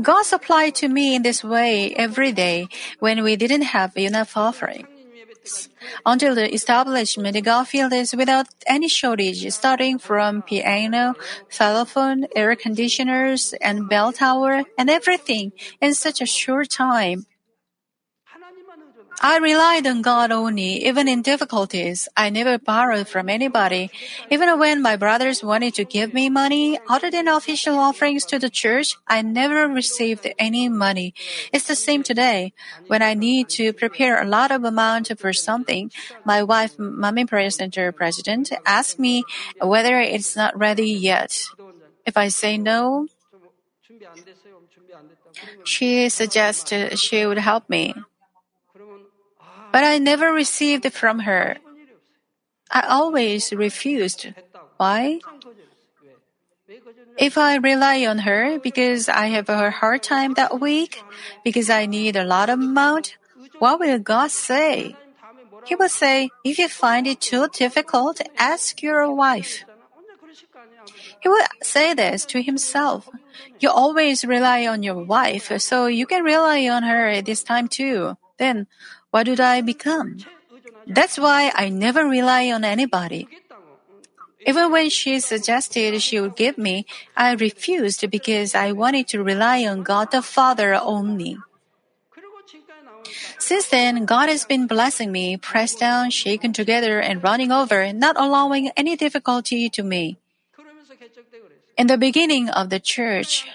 God 0.00 0.22
supplied 0.24 0.74
to 0.76 0.88
me 0.88 1.16
in 1.16 1.20
this 1.20 1.44
way 1.44 1.92
every 1.92 2.32
day 2.32 2.68
when 2.98 3.22
we 3.22 3.36
didn't 3.36 3.76
have 3.76 3.92
enough 3.98 4.38
offering. 4.38 4.99
Until 6.04 6.34
the 6.34 6.52
establishment, 6.52 7.42
God 7.44 7.68
filled 7.68 7.92
us 7.92 8.14
without 8.14 8.46
any 8.66 8.88
shortage, 8.88 9.50
starting 9.52 9.98
from 9.98 10.42
piano, 10.42 11.14
telephone, 11.50 12.26
air 12.36 12.54
conditioners, 12.56 13.54
and 13.60 13.88
bell 13.88 14.12
tower, 14.12 14.64
and 14.76 14.90
everything 14.90 15.52
in 15.80 15.94
such 15.94 16.20
a 16.20 16.26
short 16.26 16.70
time. 16.70 17.26
I 19.22 19.36
relied 19.36 19.86
on 19.86 20.00
God 20.00 20.32
only, 20.32 20.86
even 20.86 21.06
in 21.06 21.20
difficulties. 21.20 22.08
I 22.16 22.30
never 22.30 22.58
borrowed 22.58 23.06
from 23.06 23.28
anybody. 23.28 23.90
Even 24.30 24.58
when 24.58 24.80
my 24.80 24.96
brothers 24.96 25.44
wanted 25.44 25.74
to 25.74 25.84
give 25.84 26.14
me 26.14 26.30
money, 26.30 26.78
other 26.88 27.10
than 27.10 27.28
official 27.28 27.78
offerings 27.78 28.24
to 28.26 28.38
the 28.38 28.48
church, 28.48 28.96
I 29.06 29.20
never 29.20 29.68
received 29.68 30.26
any 30.38 30.70
money. 30.70 31.12
It's 31.52 31.66
the 31.66 31.76
same 31.76 32.02
today. 32.02 32.54
When 32.86 33.02
I 33.02 33.12
need 33.12 33.50
to 33.60 33.74
prepare 33.74 34.22
a 34.22 34.26
lot 34.26 34.50
of 34.50 34.64
amount 34.64 35.12
for 35.18 35.34
something, 35.34 35.92
my 36.24 36.42
wife, 36.42 36.78
Manmin 36.78 37.28
Prayer 37.28 37.50
Center 37.50 37.92
president, 37.92 38.50
asks 38.64 38.98
me 38.98 39.24
whether 39.60 40.00
it's 40.00 40.34
not 40.34 40.58
ready 40.58 40.90
yet. 40.90 41.44
If 42.06 42.16
I 42.16 42.28
say 42.28 42.56
no, 42.56 43.08
she 45.64 46.08
suggests 46.08 46.72
she 46.98 47.26
would 47.26 47.38
help 47.38 47.68
me 47.68 47.94
but 49.72 49.84
I 49.84 49.98
never 49.98 50.32
received 50.32 50.84
it 50.84 50.92
from 50.92 51.20
her. 51.20 51.58
I 52.70 52.86
always 52.88 53.52
refused. 53.52 54.28
Why? 54.76 55.20
If 57.18 57.36
I 57.36 57.56
rely 57.56 58.06
on 58.06 58.18
her 58.20 58.58
because 58.58 59.08
I 59.08 59.26
have 59.34 59.48
a 59.48 59.70
hard 59.70 60.02
time 60.02 60.34
that 60.34 60.60
week, 60.60 61.02
because 61.44 61.68
I 61.68 61.86
need 61.86 62.16
a 62.16 62.24
lot 62.24 62.48
of 62.48 62.60
amount, 62.60 63.16
what 63.58 63.80
will 63.80 63.98
God 63.98 64.30
say? 64.30 64.96
He 65.64 65.74
will 65.74 65.88
say, 65.88 66.30
if 66.44 66.58
you 66.58 66.68
find 66.68 67.06
it 67.06 67.20
too 67.20 67.48
difficult, 67.52 68.20
ask 68.38 68.82
your 68.82 69.12
wife. 69.12 69.64
He 71.20 71.28
will 71.28 71.44
say 71.62 71.92
this 71.92 72.24
to 72.26 72.40
himself. 72.40 73.08
You 73.58 73.70
always 73.70 74.24
rely 74.24 74.66
on 74.66 74.82
your 74.82 75.04
wife, 75.04 75.52
so 75.60 75.86
you 75.86 76.06
can 76.06 76.22
rely 76.22 76.68
on 76.68 76.82
her 76.82 77.20
this 77.20 77.42
time 77.42 77.68
too. 77.68 78.16
Then, 78.38 78.66
what 79.10 79.24
did 79.24 79.40
I 79.40 79.60
become? 79.60 80.18
That's 80.86 81.18
why 81.18 81.52
I 81.54 81.68
never 81.68 82.06
rely 82.06 82.50
on 82.50 82.64
anybody. 82.64 83.28
Even 84.46 84.72
when 84.72 84.88
she 84.88 85.20
suggested 85.20 86.00
she 86.00 86.20
would 86.20 86.34
give 86.34 86.56
me, 86.56 86.86
I 87.16 87.32
refused 87.34 88.08
because 88.10 88.54
I 88.54 88.72
wanted 88.72 89.08
to 89.08 89.22
rely 89.22 89.66
on 89.66 89.82
God 89.82 90.10
the 90.10 90.22
Father 90.22 90.74
only. 90.74 91.38
Since 93.38 93.68
then, 93.68 94.04
God 94.04 94.28
has 94.28 94.44
been 94.44 94.66
blessing 94.66 95.12
me, 95.12 95.36
pressed 95.36 95.80
down, 95.80 96.10
shaken 96.10 96.52
together, 96.52 97.00
and 97.00 97.22
running 97.22 97.52
over, 97.52 97.92
not 97.92 98.16
allowing 98.16 98.70
any 98.76 98.96
difficulty 98.96 99.68
to 99.70 99.82
me. 99.82 100.16
In 101.76 101.86
the 101.86 101.98
beginning 101.98 102.48
of 102.48 102.68
the 102.70 102.80
church, 102.80 103.46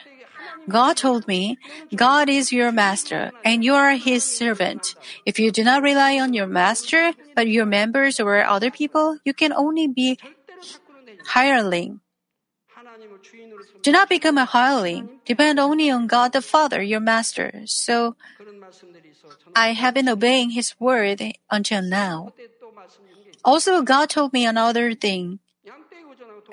God 0.70 0.98
told 0.98 1.28
me, 1.28 1.58
God 1.96 2.30
is 2.30 2.52
your 2.52 2.72
master 2.72 3.32
and 3.44 3.64
you 3.64 3.74
are 3.74 3.94
his 3.94 4.24
servant. 4.24 4.96
If 5.26 5.40
you 5.40 5.52
do 5.52 5.64
not 5.64 5.84
rely 5.84 6.20
on 6.20 6.34
your 6.34 6.48
master, 6.48 7.14
but 7.36 7.48
your 7.48 7.66
members 7.66 8.20
or 8.20 8.44
other 8.44 8.72
people, 8.72 9.18
you 9.26 9.34
can 9.34 9.54
only 9.54 9.88
be 9.88 10.18
hireling. 11.26 12.02
Do 13.82 13.92
not 13.92 14.10
become 14.10 14.38
a 14.38 14.46
hireling. 14.46 15.10
Depend 15.26 15.60
only 15.60 15.90
on 15.90 16.08
God 16.08 16.34
the 16.34 16.42
Father, 16.42 16.82
your 16.82 17.00
master. 17.00 17.62
So, 17.66 18.16
I 19.56 19.74
have 19.74 19.94
been 19.94 20.10
obeying 20.10 20.52
his 20.52 20.76
word 20.80 21.22
until 21.50 21.82
now. 21.82 22.34
Also, 23.44 23.82
God 23.82 24.10
told 24.10 24.34
me 24.34 24.46
another 24.46 24.94
thing. 24.94 25.40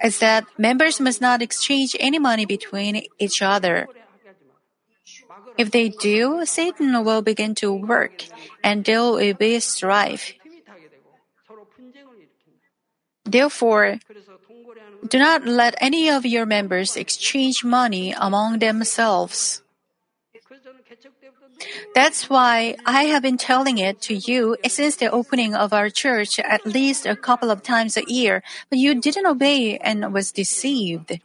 Is 0.03 0.19
that 0.19 0.47
members 0.59 1.01
must 1.01 1.21
not 1.21 1.43
exchange 1.43 1.97
any 2.01 2.19
money 2.19 2.45
between 2.45 3.07
each 3.19 3.43
other. 3.43 3.89
If 5.59 5.71
they 5.71 5.89
do, 5.91 6.45
Satan 6.45 7.05
will 7.05 7.23
begin 7.23 7.55
to 7.57 7.73
work 7.73 8.25
and 8.63 8.85
there 8.85 9.03
will 9.03 9.35
be 9.35 9.61
strife. 9.61 10.35
Therefore, 13.25 13.99
do 15.09 15.19
not 15.19 15.47
let 15.47 15.75
any 15.81 16.11
of 16.11 16.27
your 16.27 16.47
members 16.47 16.97
exchange 16.97 17.65
money 17.65 18.15
among 18.17 18.59
themselves. 18.59 19.63
That's 21.95 22.29
why 22.29 22.77
I 22.87 23.05
have 23.05 23.23
been 23.23 23.39
telling 23.39 23.79
it 23.79 24.01
to 24.03 24.15
you 24.15 24.57
since 24.67 24.97
the 24.97 25.11
opening 25.11 25.55
of 25.55 25.73
our 25.73 25.91
church 25.91 26.39
at 26.41 26.67
least 26.67 27.07
a 27.07 27.15
couple 27.17 27.51
of 27.51 27.63
times 27.63 27.97
a 27.97 28.05
year, 28.07 28.43
but 28.71 28.79
you 28.79 29.01
didn't 29.01 29.27
obey 29.27 29.79
and 29.79 30.13
was 30.13 30.33
deceived. 30.33 31.21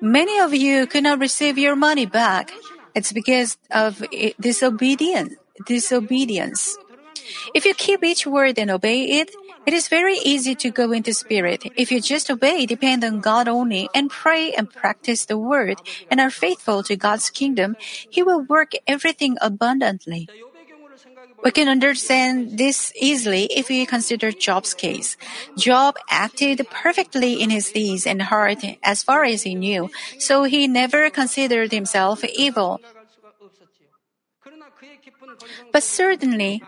Many 0.00 0.38
of 0.40 0.54
you 0.54 0.86
could 0.86 1.02
not 1.02 1.18
receive 1.18 1.58
your 1.58 1.76
money 1.76 2.06
back. 2.06 2.52
It's 2.94 3.12
because 3.12 3.56
of 3.70 4.04
disobedience. 4.40 5.34
Disobedience. 5.66 6.76
If 7.54 7.64
you 7.64 7.74
keep 7.74 8.02
each 8.04 8.26
word 8.26 8.58
and 8.58 8.70
obey 8.70 9.20
it, 9.20 9.30
it 9.66 9.72
is 9.72 9.88
very 9.88 10.16
easy 10.18 10.54
to 10.56 10.70
go 10.70 10.92
into 10.92 11.14
spirit. 11.14 11.64
If 11.76 11.90
you 11.90 12.00
just 12.00 12.30
obey, 12.30 12.66
depend 12.66 13.02
on 13.02 13.20
God 13.20 13.48
only, 13.48 13.88
and 13.94 14.10
pray 14.10 14.52
and 14.52 14.68
practice 14.68 15.24
the 15.24 15.38
word, 15.38 15.80
and 16.10 16.20
are 16.20 16.30
faithful 16.30 16.82
to 16.82 16.96
God's 16.96 17.30
kingdom, 17.30 17.76
He 18.10 18.22
will 18.22 18.42
work 18.42 18.72
everything 18.86 19.38
abundantly. 19.40 20.28
We 21.44 21.50
can 21.50 21.68
understand 21.68 22.56
this 22.56 22.90
easily 22.96 23.44
if 23.52 23.68
we 23.68 23.84
consider 23.84 24.32
Job's 24.32 24.72
case. 24.72 25.16
Job 25.58 25.96
acted 26.08 26.66
perfectly 26.70 27.40
in 27.42 27.50
his 27.50 27.70
deeds 27.70 28.06
and 28.06 28.22
heart 28.22 28.64
as 28.82 29.02
far 29.02 29.24
as 29.24 29.42
he 29.42 29.54
knew, 29.54 29.90
so 30.18 30.44
he 30.44 30.66
never 30.66 31.10
considered 31.10 31.70
himself 31.70 32.24
evil. 32.24 32.80
But 35.70 35.82
certainly, 35.82 36.62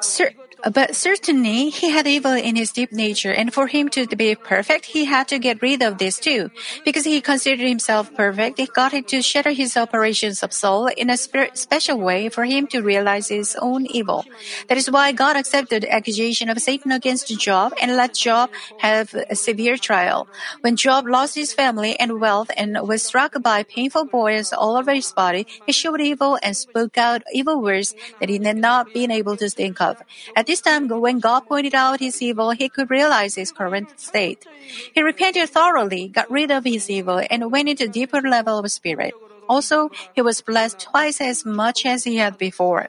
Cer- 0.00 0.32
but 0.72 0.96
certainly 0.96 1.70
he 1.70 1.90
had 1.90 2.06
evil 2.06 2.32
in 2.32 2.56
his 2.56 2.72
deep 2.72 2.92
nature, 2.92 3.32
and 3.32 3.52
for 3.52 3.66
him 3.66 3.88
to 3.90 4.06
be 4.06 4.34
perfect, 4.34 4.86
he 4.86 5.04
had 5.04 5.28
to 5.28 5.38
get 5.38 5.62
rid 5.62 5.82
of 5.82 5.98
this 5.98 6.18
too. 6.18 6.50
Because 6.84 7.04
he 7.04 7.20
considered 7.20 7.66
himself 7.66 8.12
perfect, 8.14 8.60
got 8.74 8.92
him 8.92 9.04
to 9.04 9.22
shatter 9.22 9.52
his 9.52 9.76
operations 9.76 10.42
of 10.42 10.52
soul 10.52 10.86
in 10.86 11.10
a 11.10 11.16
spe- 11.16 11.54
special 11.54 11.98
way 11.98 12.28
for 12.28 12.44
him 12.44 12.66
to 12.68 12.82
realize 12.82 13.28
his 13.28 13.56
own 13.60 13.86
evil. 13.86 14.24
That 14.68 14.78
is 14.78 14.90
why 14.90 15.12
God 15.12 15.36
accepted 15.36 15.82
the 15.82 15.92
accusation 15.92 16.48
of 16.48 16.58
Satan 16.58 16.92
against 16.92 17.28
Job 17.38 17.72
and 17.80 17.96
let 17.96 18.14
Job 18.14 18.50
have 18.78 19.14
a 19.14 19.36
severe 19.36 19.76
trial. 19.76 20.28
When 20.60 20.76
Job 20.76 21.06
lost 21.06 21.34
his 21.34 21.52
family 21.52 21.98
and 21.98 22.20
wealth 22.20 22.50
and 22.56 22.78
was 22.86 23.02
struck 23.02 23.40
by 23.42 23.62
painful 23.62 24.06
boils 24.06 24.52
all 24.52 24.76
over 24.76 24.92
his 24.92 25.12
body, 25.12 25.46
he 25.64 25.72
showed 25.72 26.00
evil 26.00 26.38
and 26.42 26.56
spoke 26.56 26.98
out 26.98 27.22
evil 27.32 27.60
words 27.60 27.94
that 28.20 28.28
he 28.28 28.38
had 28.42 28.56
not 28.56 28.92
been 28.92 29.10
able 29.10 29.36
to 29.36 29.50
think 29.56 29.80
of. 29.80 29.96
At 30.36 30.46
this 30.46 30.60
time, 30.60 30.88
when 30.88 31.18
God 31.18 31.48
pointed 31.48 31.74
out 31.74 32.00
his 32.00 32.20
evil, 32.20 32.50
he 32.50 32.68
could 32.68 32.90
realize 32.90 33.34
his 33.34 33.50
current 33.50 33.98
state. 33.98 34.46
He 34.94 35.02
repented 35.02 35.48
thoroughly, 35.50 36.08
got 36.08 36.30
rid 36.30 36.50
of 36.50 36.64
his 36.64 36.90
evil, 36.90 37.22
and 37.30 37.50
went 37.50 37.68
into 37.68 37.84
a 37.84 37.88
deeper 37.88 38.20
level 38.20 38.58
of 38.58 38.70
spirit. 38.70 39.14
Also, 39.48 39.90
he 40.14 40.22
was 40.22 40.42
blessed 40.42 40.78
twice 40.80 41.20
as 41.20 41.44
much 41.44 41.86
as 41.86 42.04
he 42.04 42.16
had 42.16 42.36
before. 42.36 42.88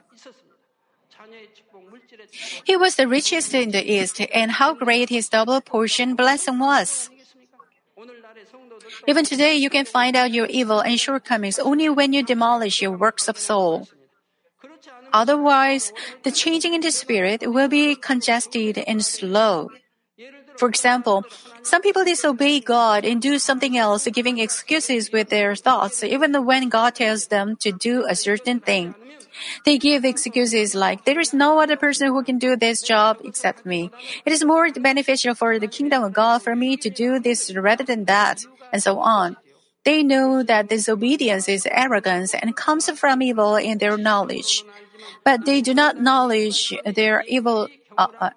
He 2.64 2.76
was 2.76 2.96
the 2.96 3.08
richest 3.08 3.54
in 3.54 3.70
the 3.70 3.82
East, 3.82 4.20
and 4.34 4.52
how 4.52 4.74
great 4.74 5.08
his 5.08 5.28
double 5.28 5.60
portion 5.60 6.14
blessing 6.14 6.58
was. 6.58 7.10
Even 9.06 9.24
today, 9.24 9.56
you 9.56 9.70
can 9.70 9.84
find 9.84 10.16
out 10.16 10.30
your 10.30 10.46
evil 10.46 10.80
and 10.80 10.98
shortcomings 10.98 11.58
only 11.58 11.88
when 11.88 12.12
you 12.12 12.22
demolish 12.22 12.82
your 12.82 12.92
works 12.92 13.28
of 13.28 13.38
soul. 13.38 13.88
Otherwise, 15.12 15.92
the 16.22 16.30
changing 16.30 16.74
into 16.74 16.90
spirit 16.90 17.42
will 17.50 17.68
be 17.68 17.94
congested 17.94 18.78
and 18.78 19.04
slow. 19.04 19.70
For 20.56 20.68
example, 20.68 21.24
some 21.62 21.82
people 21.82 22.04
disobey 22.04 22.58
God 22.58 23.04
and 23.04 23.22
do 23.22 23.38
something 23.38 23.78
else, 23.78 24.08
giving 24.08 24.38
excuses 24.38 25.12
with 25.12 25.28
their 25.28 25.54
thoughts, 25.54 26.02
even 26.02 26.34
when 26.44 26.68
God 26.68 26.96
tells 26.96 27.28
them 27.28 27.54
to 27.62 27.70
do 27.70 28.04
a 28.08 28.16
certain 28.16 28.58
thing. 28.58 28.94
They 29.64 29.78
give 29.78 30.04
excuses 30.04 30.74
like, 30.74 31.04
there 31.04 31.20
is 31.20 31.32
no 31.32 31.60
other 31.60 31.76
person 31.76 32.08
who 32.08 32.24
can 32.24 32.38
do 32.38 32.56
this 32.56 32.82
job 32.82 33.18
except 33.22 33.64
me. 33.64 33.90
It 34.24 34.32
is 34.32 34.44
more 34.44 34.68
beneficial 34.72 35.34
for 35.36 35.60
the 35.60 35.68
kingdom 35.68 36.02
of 36.02 36.12
God 36.12 36.42
for 36.42 36.56
me 36.56 36.76
to 36.78 36.90
do 36.90 37.20
this 37.20 37.54
rather 37.54 37.84
than 37.84 38.06
that, 38.06 38.42
and 38.72 38.82
so 38.82 38.98
on. 38.98 39.36
They 39.84 40.02
know 40.02 40.42
that 40.42 40.68
disobedience 40.68 41.48
is 41.48 41.68
arrogance 41.70 42.34
and 42.34 42.56
comes 42.56 42.90
from 42.90 43.22
evil 43.22 43.54
in 43.54 43.78
their 43.78 43.96
knowledge 43.96 44.64
but 45.24 45.44
they 45.44 45.60
do 45.60 45.74
not 45.74 45.96
acknowledge 45.96 46.72
their 46.84 47.24
evil. 47.26 47.68
Uh, 47.96 48.06
uh, 48.20 48.30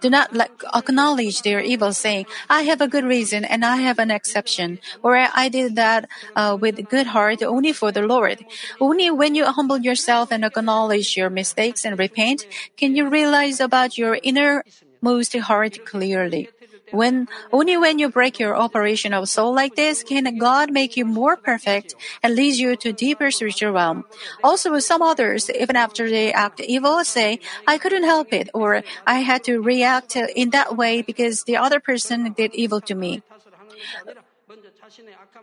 do 0.00 0.10
not 0.10 0.34
like, 0.34 0.52
acknowledge 0.74 1.40
their 1.42 1.60
evil, 1.60 1.92
saying, 1.92 2.26
"I 2.50 2.62
have 2.68 2.80
a 2.82 2.88
good 2.88 3.04
reason 3.04 3.44
and 3.44 3.64
I 3.64 3.76
have 3.88 3.98
an 3.98 4.10
exception," 4.10 4.78
or 5.02 5.16
"I 5.16 5.48
did 5.48 5.76
that 5.76 6.08
uh, 6.36 6.58
with 6.60 6.76
good 6.88 7.06
heart 7.08 7.42
only 7.42 7.72
for 7.72 7.90
the 7.90 8.02
Lord." 8.02 8.44
Only 8.80 9.10
when 9.10 9.34
you 9.34 9.46
humble 9.46 9.78
yourself 9.78 10.30
and 10.30 10.44
acknowledge 10.44 11.16
your 11.16 11.30
mistakes 11.30 11.84
and 11.84 11.98
repent, 11.98 12.46
can 12.76 12.94
you 12.94 13.08
realize 13.08 13.60
about 13.60 13.96
your 13.96 14.18
innermost 14.22 15.32
heart 15.36 15.84
clearly. 15.84 16.50
When 16.94 17.26
only 17.50 17.76
when 17.76 17.98
you 17.98 18.08
break 18.08 18.38
your 18.38 18.54
operation 18.54 19.12
of 19.12 19.28
soul 19.28 19.52
like 19.52 19.74
this 19.74 20.06
can 20.06 20.38
God 20.38 20.70
make 20.70 20.96
you 20.96 21.04
more 21.04 21.36
perfect 21.36 21.94
and 22.22 22.34
lead 22.38 22.54
you 22.54 22.76
to 22.76 22.92
deeper 22.94 23.30
spiritual 23.34 23.72
realm. 23.72 24.04
Also, 24.46 24.78
some 24.78 25.02
others, 25.02 25.50
even 25.50 25.74
after 25.74 26.08
they 26.08 26.32
act 26.32 26.60
evil, 26.60 27.02
say, 27.02 27.40
"I 27.66 27.78
couldn't 27.82 28.06
help 28.06 28.32
it," 28.32 28.46
or 28.54 28.86
"I 29.06 29.26
had 29.26 29.42
to 29.50 29.58
react 29.58 30.14
in 30.14 30.50
that 30.54 30.76
way 30.78 31.02
because 31.02 31.42
the 31.44 31.58
other 31.58 31.80
person 31.80 32.30
did 32.32 32.54
evil 32.54 32.80
to 32.86 32.94
me." 32.94 33.22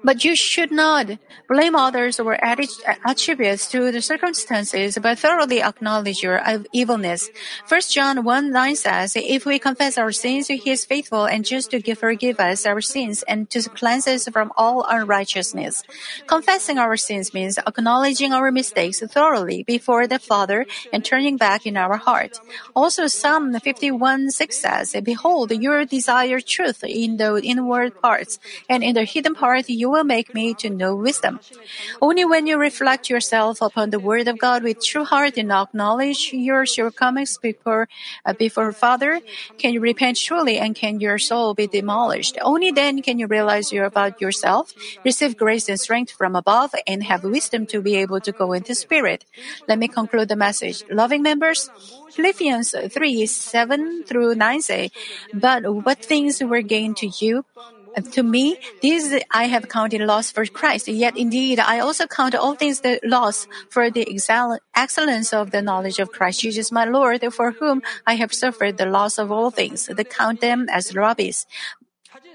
But 0.03 0.23
you 0.23 0.35
should 0.35 0.71
not 0.71 1.17
blame 1.47 1.75
others 1.75 2.19
or 2.19 2.37
attributes 2.43 3.69
to 3.69 3.91
the 3.91 4.01
circumstances, 4.01 4.97
but 5.01 5.19
thoroughly 5.19 5.61
acknowledge 5.61 6.23
your 6.23 6.41
evilness. 6.73 7.29
1 7.67 7.81
John 7.89 8.23
1 8.23 8.51
9 8.51 8.75
says, 8.75 9.15
If 9.15 9.45
we 9.45 9.59
confess 9.59 9.97
our 9.97 10.11
sins, 10.11 10.47
he 10.47 10.69
is 10.69 10.85
faithful 10.85 11.25
and 11.25 11.45
just 11.45 11.71
to 11.71 11.95
forgive 11.95 12.39
us 12.39 12.65
our 12.65 12.81
sins 12.81 13.23
and 13.27 13.49
to 13.51 13.61
cleanse 13.69 14.07
us 14.07 14.27
from 14.27 14.51
all 14.57 14.85
unrighteousness. 14.87 15.83
Confessing 16.27 16.77
our 16.77 16.97
sins 16.97 17.33
means 17.33 17.57
acknowledging 17.57 18.33
our 18.33 18.51
mistakes 18.51 19.01
thoroughly 19.01 19.63
before 19.63 20.07
the 20.07 20.19
Father 20.19 20.65
and 20.93 21.03
turning 21.03 21.37
back 21.37 21.65
in 21.65 21.77
our 21.77 21.97
heart. 21.97 22.39
Also, 22.75 23.07
Psalm 23.07 23.53
51 23.59 24.31
6 24.31 24.57
says, 24.57 24.95
Behold, 25.03 25.51
your 25.51 25.85
desire 25.85 26.39
truth 26.39 26.83
in 26.83 27.17
the 27.17 27.41
inward 27.43 28.01
parts, 28.01 28.39
and 28.69 28.83
in 28.83 28.95
the 28.95 29.03
hidden 29.03 29.30
part 29.33 29.69
you 29.69 29.89
will 29.89 30.03
make 30.03 30.33
me 30.33 30.53
to 30.55 30.69
know 30.69 30.95
wisdom. 30.95 31.39
Only 32.01 32.25
when 32.25 32.47
you 32.47 32.57
reflect 32.57 33.09
yourself 33.09 33.61
upon 33.61 33.89
the 33.89 33.99
word 33.99 34.27
of 34.27 34.37
God 34.37 34.63
with 34.63 34.83
true 34.83 35.05
heart 35.05 35.37
and 35.37 35.51
acknowledge 35.51 36.29
your 36.33 36.65
shortcomings 36.65 37.37
before, 37.37 37.87
uh, 38.25 38.33
before 38.33 38.73
Father, 38.73 39.21
can 39.57 39.73
you 39.73 39.79
repent 39.81 40.17
truly 40.17 40.57
and 40.57 40.75
can 40.75 40.99
your 40.99 41.17
soul 41.17 41.53
be 41.53 41.67
demolished. 41.67 42.37
Only 42.41 42.71
then 42.71 43.01
can 43.01 43.19
you 43.19 43.27
realize 43.27 43.71
you're 43.71 43.85
about 43.85 44.19
yourself, 44.19 44.73
receive 45.05 45.35
grace 45.37 45.69
and 45.69 45.79
strength 45.79 46.11
from 46.11 46.35
above, 46.35 46.71
and 46.87 47.03
have 47.03 47.23
wisdom 47.23 47.65
to 47.67 47.81
be 47.81 47.95
able 47.95 48.21
to 48.21 48.33
go 48.33 48.53
into 48.53 48.75
spirit. 48.75 49.25
Let 49.67 49.79
me 49.79 49.87
conclude 49.87 50.29
the 50.29 50.35
message. 50.35 50.83
Loving 50.89 51.21
members, 51.21 51.69
Philippians 52.11 52.75
3 52.93 53.25
7 53.25 54.03
through 54.03 54.35
9 54.35 54.61
say, 54.61 54.91
But 55.33 55.63
what 55.85 56.03
things 56.03 56.41
were 56.41 56.61
gained 56.61 56.97
to 56.97 57.07
you? 57.19 57.45
To 58.13 58.23
me, 58.23 58.57
these 58.81 59.13
I 59.31 59.45
have 59.45 59.67
counted 59.67 60.01
loss 60.01 60.31
for 60.31 60.45
Christ. 60.45 60.87
Yet 60.87 61.17
indeed, 61.17 61.59
I 61.59 61.79
also 61.79 62.07
count 62.07 62.35
all 62.35 62.55
things 62.55 62.81
the 62.81 62.99
loss 63.03 63.47
for 63.69 63.89
the 63.89 64.07
excellence 64.75 65.33
of 65.33 65.51
the 65.51 65.61
knowledge 65.61 65.99
of 65.99 66.11
Christ 66.11 66.41
Jesus 66.41 66.71
my 66.71 66.85
Lord, 66.85 67.21
for 67.33 67.51
whom 67.51 67.81
I 68.07 68.15
have 68.15 68.33
suffered 68.33 68.77
the 68.77 68.85
loss 68.85 69.17
of 69.17 69.31
all 69.31 69.51
things, 69.51 69.85
to 69.85 70.03
count 70.03 70.41
them 70.41 70.67
as 70.71 70.95
rubbish, 70.95 71.43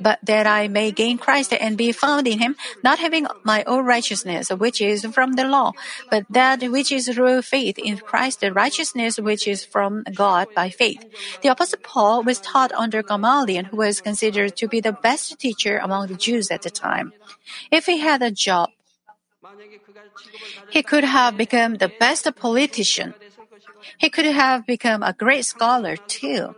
but 0.01 0.19
that 0.23 0.47
I 0.47 0.69
may 0.69 0.93
gain 0.93 1.19
Christ 1.19 1.53
and 1.53 1.77
be 1.77 1.93
found 1.93 2.27
in 2.27 2.39
him, 2.39 2.57
not 2.83 2.99
having 2.99 3.27
my 3.45 3.65
own 3.65 3.85
righteousness, 3.85 4.51
which 4.51 4.81
is 4.81 5.05
from 5.07 5.35
the 5.35 5.45
law, 5.45 5.73
but 6.11 6.25
that 6.31 6.63
which 6.71 6.93
is 6.93 7.09
through 7.09 7.43
faith 7.43 7.79
in 7.79 7.99
Christ, 7.99 8.41
the 8.41 8.53
righteousness 8.53 9.19
which 9.19 9.47
is 9.47 9.65
from 9.65 10.05
God 10.15 10.49
by 10.55 10.71
faith. 10.71 11.05
The 11.43 11.49
Apostle 11.49 11.79
Paul 11.83 12.23
was 12.23 12.41
taught 12.41 12.73
under 12.73 13.03
Gamaliel, 13.03 13.65
who 13.65 13.79
was 13.79 14.01
considered 14.01 14.57
to 14.57 14.69
be 14.69 14.81
the 14.81 14.93
best 14.93 15.39
teacher 15.39 15.79
among 15.79 16.09
the 16.09 16.17
Jews 16.17 16.51
at 16.51 16.63
the 16.63 16.71
time. 16.71 17.13
If 17.71 17.87
he 17.87 17.99
had 17.99 18.23
a 18.23 18.31
job, 18.31 18.71
he 20.71 20.83
could 20.83 21.05
have 21.05 21.37
become 21.37 21.77
the 21.77 21.89
best 21.89 22.27
politician. 22.37 23.15
He 23.99 24.11
could 24.11 24.25
have 24.25 24.67
become 24.67 25.03
a 25.03 25.13
great 25.13 25.45
scholar 25.47 25.97
too. 25.97 26.57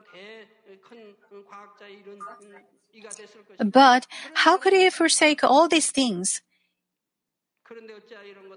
But 3.59 4.07
how 4.35 4.57
could 4.57 4.73
he 4.73 4.91
forsake 4.91 5.43
all 5.43 5.69
these 5.69 5.91
things? 5.91 6.43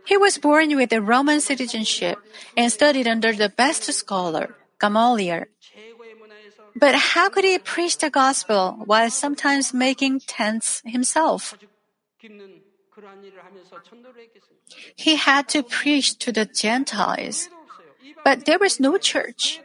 He 0.06 0.18
was 0.18 0.38
born 0.38 0.76
with 0.76 0.92
a 0.94 1.02
Roman 1.02 1.42
citizenship 1.42 2.18
and 2.56 2.72
studied 2.72 3.08
under 3.08 3.34
the 3.34 3.50
best 3.50 3.84
scholar. 3.94 4.56
Gamaliel. 4.80 5.46
But 6.76 6.96
how 6.96 7.30
could 7.30 7.44
he 7.44 7.60
preach 7.60 7.98
the 7.98 8.10
gospel 8.10 8.82
while 8.86 9.12
sometimes 9.12 9.74
making 9.74 10.22
tents 10.22 10.82
himself? 10.86 11.56
He 14.96 15.16
had 15.16 15.48
to 15.50 15.64
preach 15.64 16.18
to 16.20 16.32
the 16.32 16.46
Gentiles. 16.46 17.50
But 18.24 18.46
there 18.46 18.60
was 18.60 18.80
no 18.80 18.98
church 18.98 19.62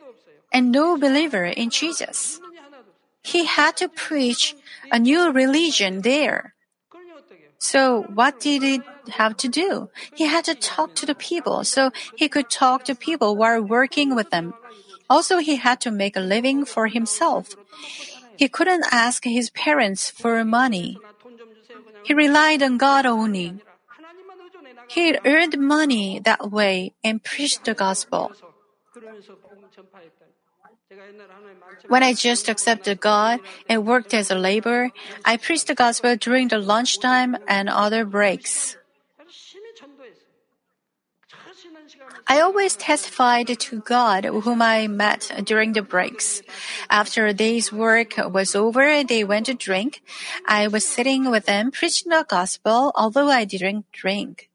and 0.53 0.72
no 0.72 0.97
believer 0.97 1.45
in 1.45 1.70
Jesus. 1.70 2.41
He 3.22 3.45
had 3.45 3.76
to 3.78 3.89
preach 3.89 4.55
a 4.91 4.99
new 4.99 5.32
religion 5.32 6.03
there. 6.03 6.55
So 7.59 8.03
what 8.12 8.41
did 8.41 8.62
he 8.62 8.82
have 9.09 9.37
to 9.39 9.49
do? 9.49 9.89
He 10.14 10.26
had 10.26 10.45
to 10.45 10.55
talk 10.55 10.95
to 10.97 11.07
the 11.07 11.14
people 11.14 11.64
so 11.64 11.91
he 12.14 12.28
could 12.28 12.51
talk 12.51 12.84
to 12.84 12.95
people 12.95 13.37
while 13.37 13.62
working 13.62 14.14
with 14.14 14.30
them. 14.30 14.55
Also, 15.09 15.39
he 15.39 15.57
had 15.57 15.80
to 15.82 15.91
make 15.91 16.16
a 16.16 16.20
living 16.20 16.64
for 16.64 16.89
himself. 16.89 17.57
He 18.37 18.49
couldn't 18.49 18.84
ask 18.91 19.24
his 19.24 19.51
parents 19.51 20.11
for 20.11 20.45
money. 20.45 20.99
He 22.05 22.12
relied 22.12 22.62
on 22.62 22.76
God 22.76 23.07
only. 23.07 23.59
He 24.89 25.16
earned 25.24 25.59
money 25.59 26.20
that 26.20 26.51
way 26.51 26.95
and 27.03 27.22
preached 27.22 27.64
the 27.64 27.74
gospel. 27.74 28.32
When 31.89 32.03
I 32.03 32.14
just 32.14 32.49
accepted 32.49 33.01
God 33.01 33.41
and 33.68 33.87
worked 33.87 34.14
as 34.14 34.30
a 34.30 34.34
laborer, 34.34 34.91
I 35.24 35.37
preached 35.37 35.66
the 35.66 35.74
gospel 35.74 36.16
during 36.16 36.49
the 36.49 36.59
lunchtime 36.59 37.37
and 37.49 37.68
other 37.68 38.05
breaks. 38.05 38.76
I 42.28 42.41
always 42.41 42.76
testified 42.76 43.47
to 43.49 43.80
God 43.80 44.24
whom 44.24 44.62
I 44.62 44.87
met 44.87 45.30
during 45.45 45.72
the 45.72 45.82
breaks. 45.82 46.43
After 46.91 47.26
a 47.26 47.34
day's 47.34 47.72
work 47.72 48.14
was 48.18 48.55
over, 48.55 49.03
they 49.05 49.24
went 49.24 49.47
to 49.47 49.55
drink. 49.55 50.03
I 50.47 50.68
was 50.68 50.87
sitting 50.87 51.30
with 51.30 51.47
them 51.47 51.70
preaching 51.70 52.11
the 52.11 52.24
gospel, 52.28 52.93
although 52.95 53.28
I 53.28 53.45
didn't 53.45 53.91
drink. 53.93 54.51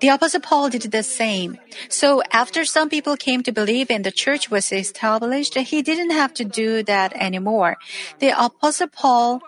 The 0.00 0.08
Apostle 0.08 0.40
Paul 0.40 0.68
did 0.68 0.82
the 0.82 1.02
same. 1.02 1.58
So 1.88 2.22
after 2.30 2.64
some 2.64 2.88
people 2.88 3.16
came 3.16 3.42
to 3.44 3.52
believe 3.52 3.90
and 3.90 4.04
the 4.04 4.12
church 4.12 4.50
was 4.50 4.70
established, 4.72 5.54
he 5.54 5.82
didn't 5.82 6.10
have 6.10 6.34
to 6.34 6.44
do 6.44 6.82
that 6.82 7.14
anymore. 7.16 7.76
The 8.18 8.32
Apostle 8.36 8.88
Paul 8.88 9.40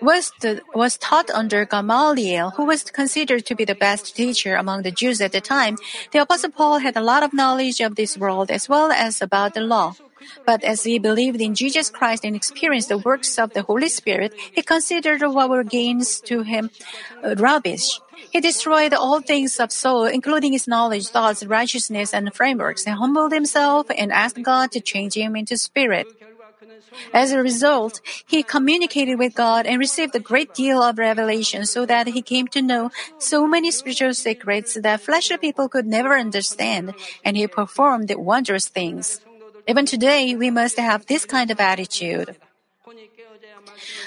was, 0.00 0.32
the, 0.40 0.62
was 0.74 0.96
taught 0.98 1.30
under 1.30 1.64
Gamaliel, 1.64 2.50
who 2.50 2.64
was 2.64 2.84
considered 2.84 3.46
to 3.46 3.56
be 3.56 3.64
the 3.64 3.74
best 3.74 4.14
teacher 4.14 4.54
among 4.54 4.82
the 4.82 4.92
Jews 4.92 5.20
at 5.20 5.32
the 5.32 5.40
time. 5.40 5.76
The 6.12 6.20
Apostle 6.20 6.50
Paul 6.50 6.78
had 6.78 6.96
a 6.96 7.00
lot 7.00 7.22
of 7.22 7.32
knowledge 7.32 7.80
of 7.80 7.96
this 7.96 8.16
world 8.16 8.50
as 8.50 8.68
well 8.68 8.92
as 8.92 9.20
about 9.20 9.54
the 9.54 9.60
law. 9.60 9.94
But 10.46 10.64
as 10.64 10.84
he 10.84 10.98
believed 10.98 11.40
in 11.40 11.54
Jesus 11.54 11.90
Christ 11.90 12.24
and 12.24 12.34
experienced 12.34 12.88
the 12.88 12.98
works 12.98 13.38
of 13.38 13.52
the 13.52 13.62
Holy 13.62 13.88
Spirit, 13.88 14.34
he 14.52 14.62
considered 14.62 15.22
what 15.22 15.50
were 15.50 15.64
gains 15.64 16.20
to 16.22 16.42
him 16.42 16.70
uh, 17.22 17.34
rubbish. 17.36 18.00
He 18.30 18.40
destroyed 18.40 18.94
all 18.94 19.20
things 19.20 19.60
of 19.60 19.72
soul, 19.72 20.04
including 20.04 20.52
his 20.52 20.66
knowledge, 20.66 21.08
thoughts, 21.08 21.44
righteousness, 21.44 22.12
and 22.12 22.34
frameworks, 22.34 22.86
and 22.86 22.96
humbled 22.96 23.32
himself 23.32 23.86
and 23.96 24.12
asked 24.12 24.42
God 24.42 24.72
to 24.72 24.80
change 24.80 25.14
him 25.14 25.36
into 25.36 25.56
spirit. 25.56 26.08
As 27.12 27.32
a 27.32 27.42
result, 27.42 28.00
he 28.26 28.42
communicated 28.42 29.18
with 29.18 29.34
God 29.34 29.66
and 29.66 29.78
received 29.78 30.14
a 30.14 30.20
great 30.20 30.52
deal 30.52 30.82
of 30.82 30.98
revelation 30.98 31.64
so 31.66 31.86
that 31.86 32.08
he 32.08 32.22
came 32.22 32.48
to 32.48 32.62
know 32.62 32.90
so 33.18 33.46
many 33.46 33.70
spiritual 33.70 34.14
secrets 34.14 34.76
that 34.80 35.00
fleshly 35.00 35.38
people 35.38 35.68
could 35.68 35.86
never 35.86 36.16
understand, 36.16 36.94
and 37.24 37.36
he 37.36 37.46
performed 37.46 38.12
wondrous 38.16 38.68
things. 38.68 39.20
Even 39.68 39.84
today, 39.84 40.34
we 40.34 40.50
must 40.50 40.78
have 40.78 41.04
this 41.04 41.26
kind 41.26 41.50
of 41.50 41.60
attitude. 41.60 42.34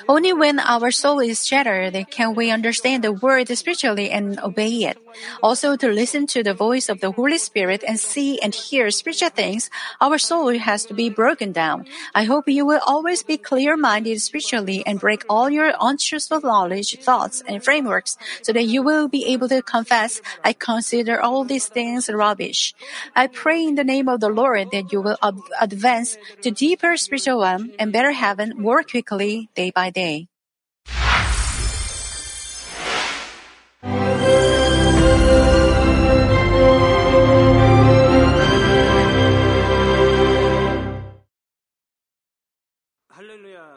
Only 0.10 0.34
when 0.34 0.60
our 0.60 0.90
soul 0.90 1.20
is 1.20 1.46
shattered 1.46 1.94
can 2.10 2.34
we 2.34 2.50
understand 2.50 3.04
the 3.04 3.14
word 3.14 3.48
spiritually 3.56 4.10
and 4.10 4.40
obey 4.42 4.90
it. 4.90 4.98
Also, 5.42 5.76
to 5.76 5.88
listen 5.88 6.28
to 6.28 6.44
the 6.44 6.54
voice 6.54 6.90
of 6.90 7.00
the 7.00 7.12
Holy 7.12 7.38
Spirit 7.38 7.84
and 7.88 8.00
see 8.00 8.40
and 8.42 8.54
hear 8.54 8.90
spiritual 8.92 9.30
things, 9.30 9.70
our 10.00 10.18
soul 10.18 10.58
has 10.58 10.86
to 10.86 10.94
be 10.94 11.10
broken 11.10 11.52
down. 11.52 11.86
I 12.16 12.24
hope 12.24 12.48
you 12.48 12.66
will 12.66 12.82
always 12.86 13.24
be 13.24 13.38
clear-minded 13.38 14.22
spiritually 14.22 14.84
and 14.86 15.00
break 15.00 15.24
all 15.30 15.50
your 15.50 15.74
untruthful 15.80 16.42
knowledge, 16.42 16.98
thoughts, 17.00 17.44
and 17.48 17.64
frameworks 17.64 18.18
so 18.42 18.54
that 18.54 18.66
you 18.66 18.82
will 18.82 19.08
be 19.08 19.26
able 19.28 19.50
to 19.50 19.62
confess, 19.62 20.22
I 20.44 20.54
consider 20.54 21.22
all 21.22 21.44
these 21.44 21.68
things 21.68 22.10
rubbish. 22.10 22.74
I 23.16 23.28
pray 23.28 23.64
in 23.64 23.76
the 23.76 23.84
name 23.84 24.08
of 24.10 24.20
the 24.20 24.30
Lord 24.30 24.72
that 24.72 24.92
you 24.92 25.02
will 25.02 25.18
advance 25.60 26.18
to 26.42 26.52
deeper 26.52 26.98
spiritual 26.98 27.42
realm 27.42 27.72
and 27.78 27.92
better 27.92 28.12
heaven 28.12 28.54
more 28.58 28.84
quickly 28.84 29.50
day 29.56 29.72
by 29.72 29.90
day. 29.90 30.31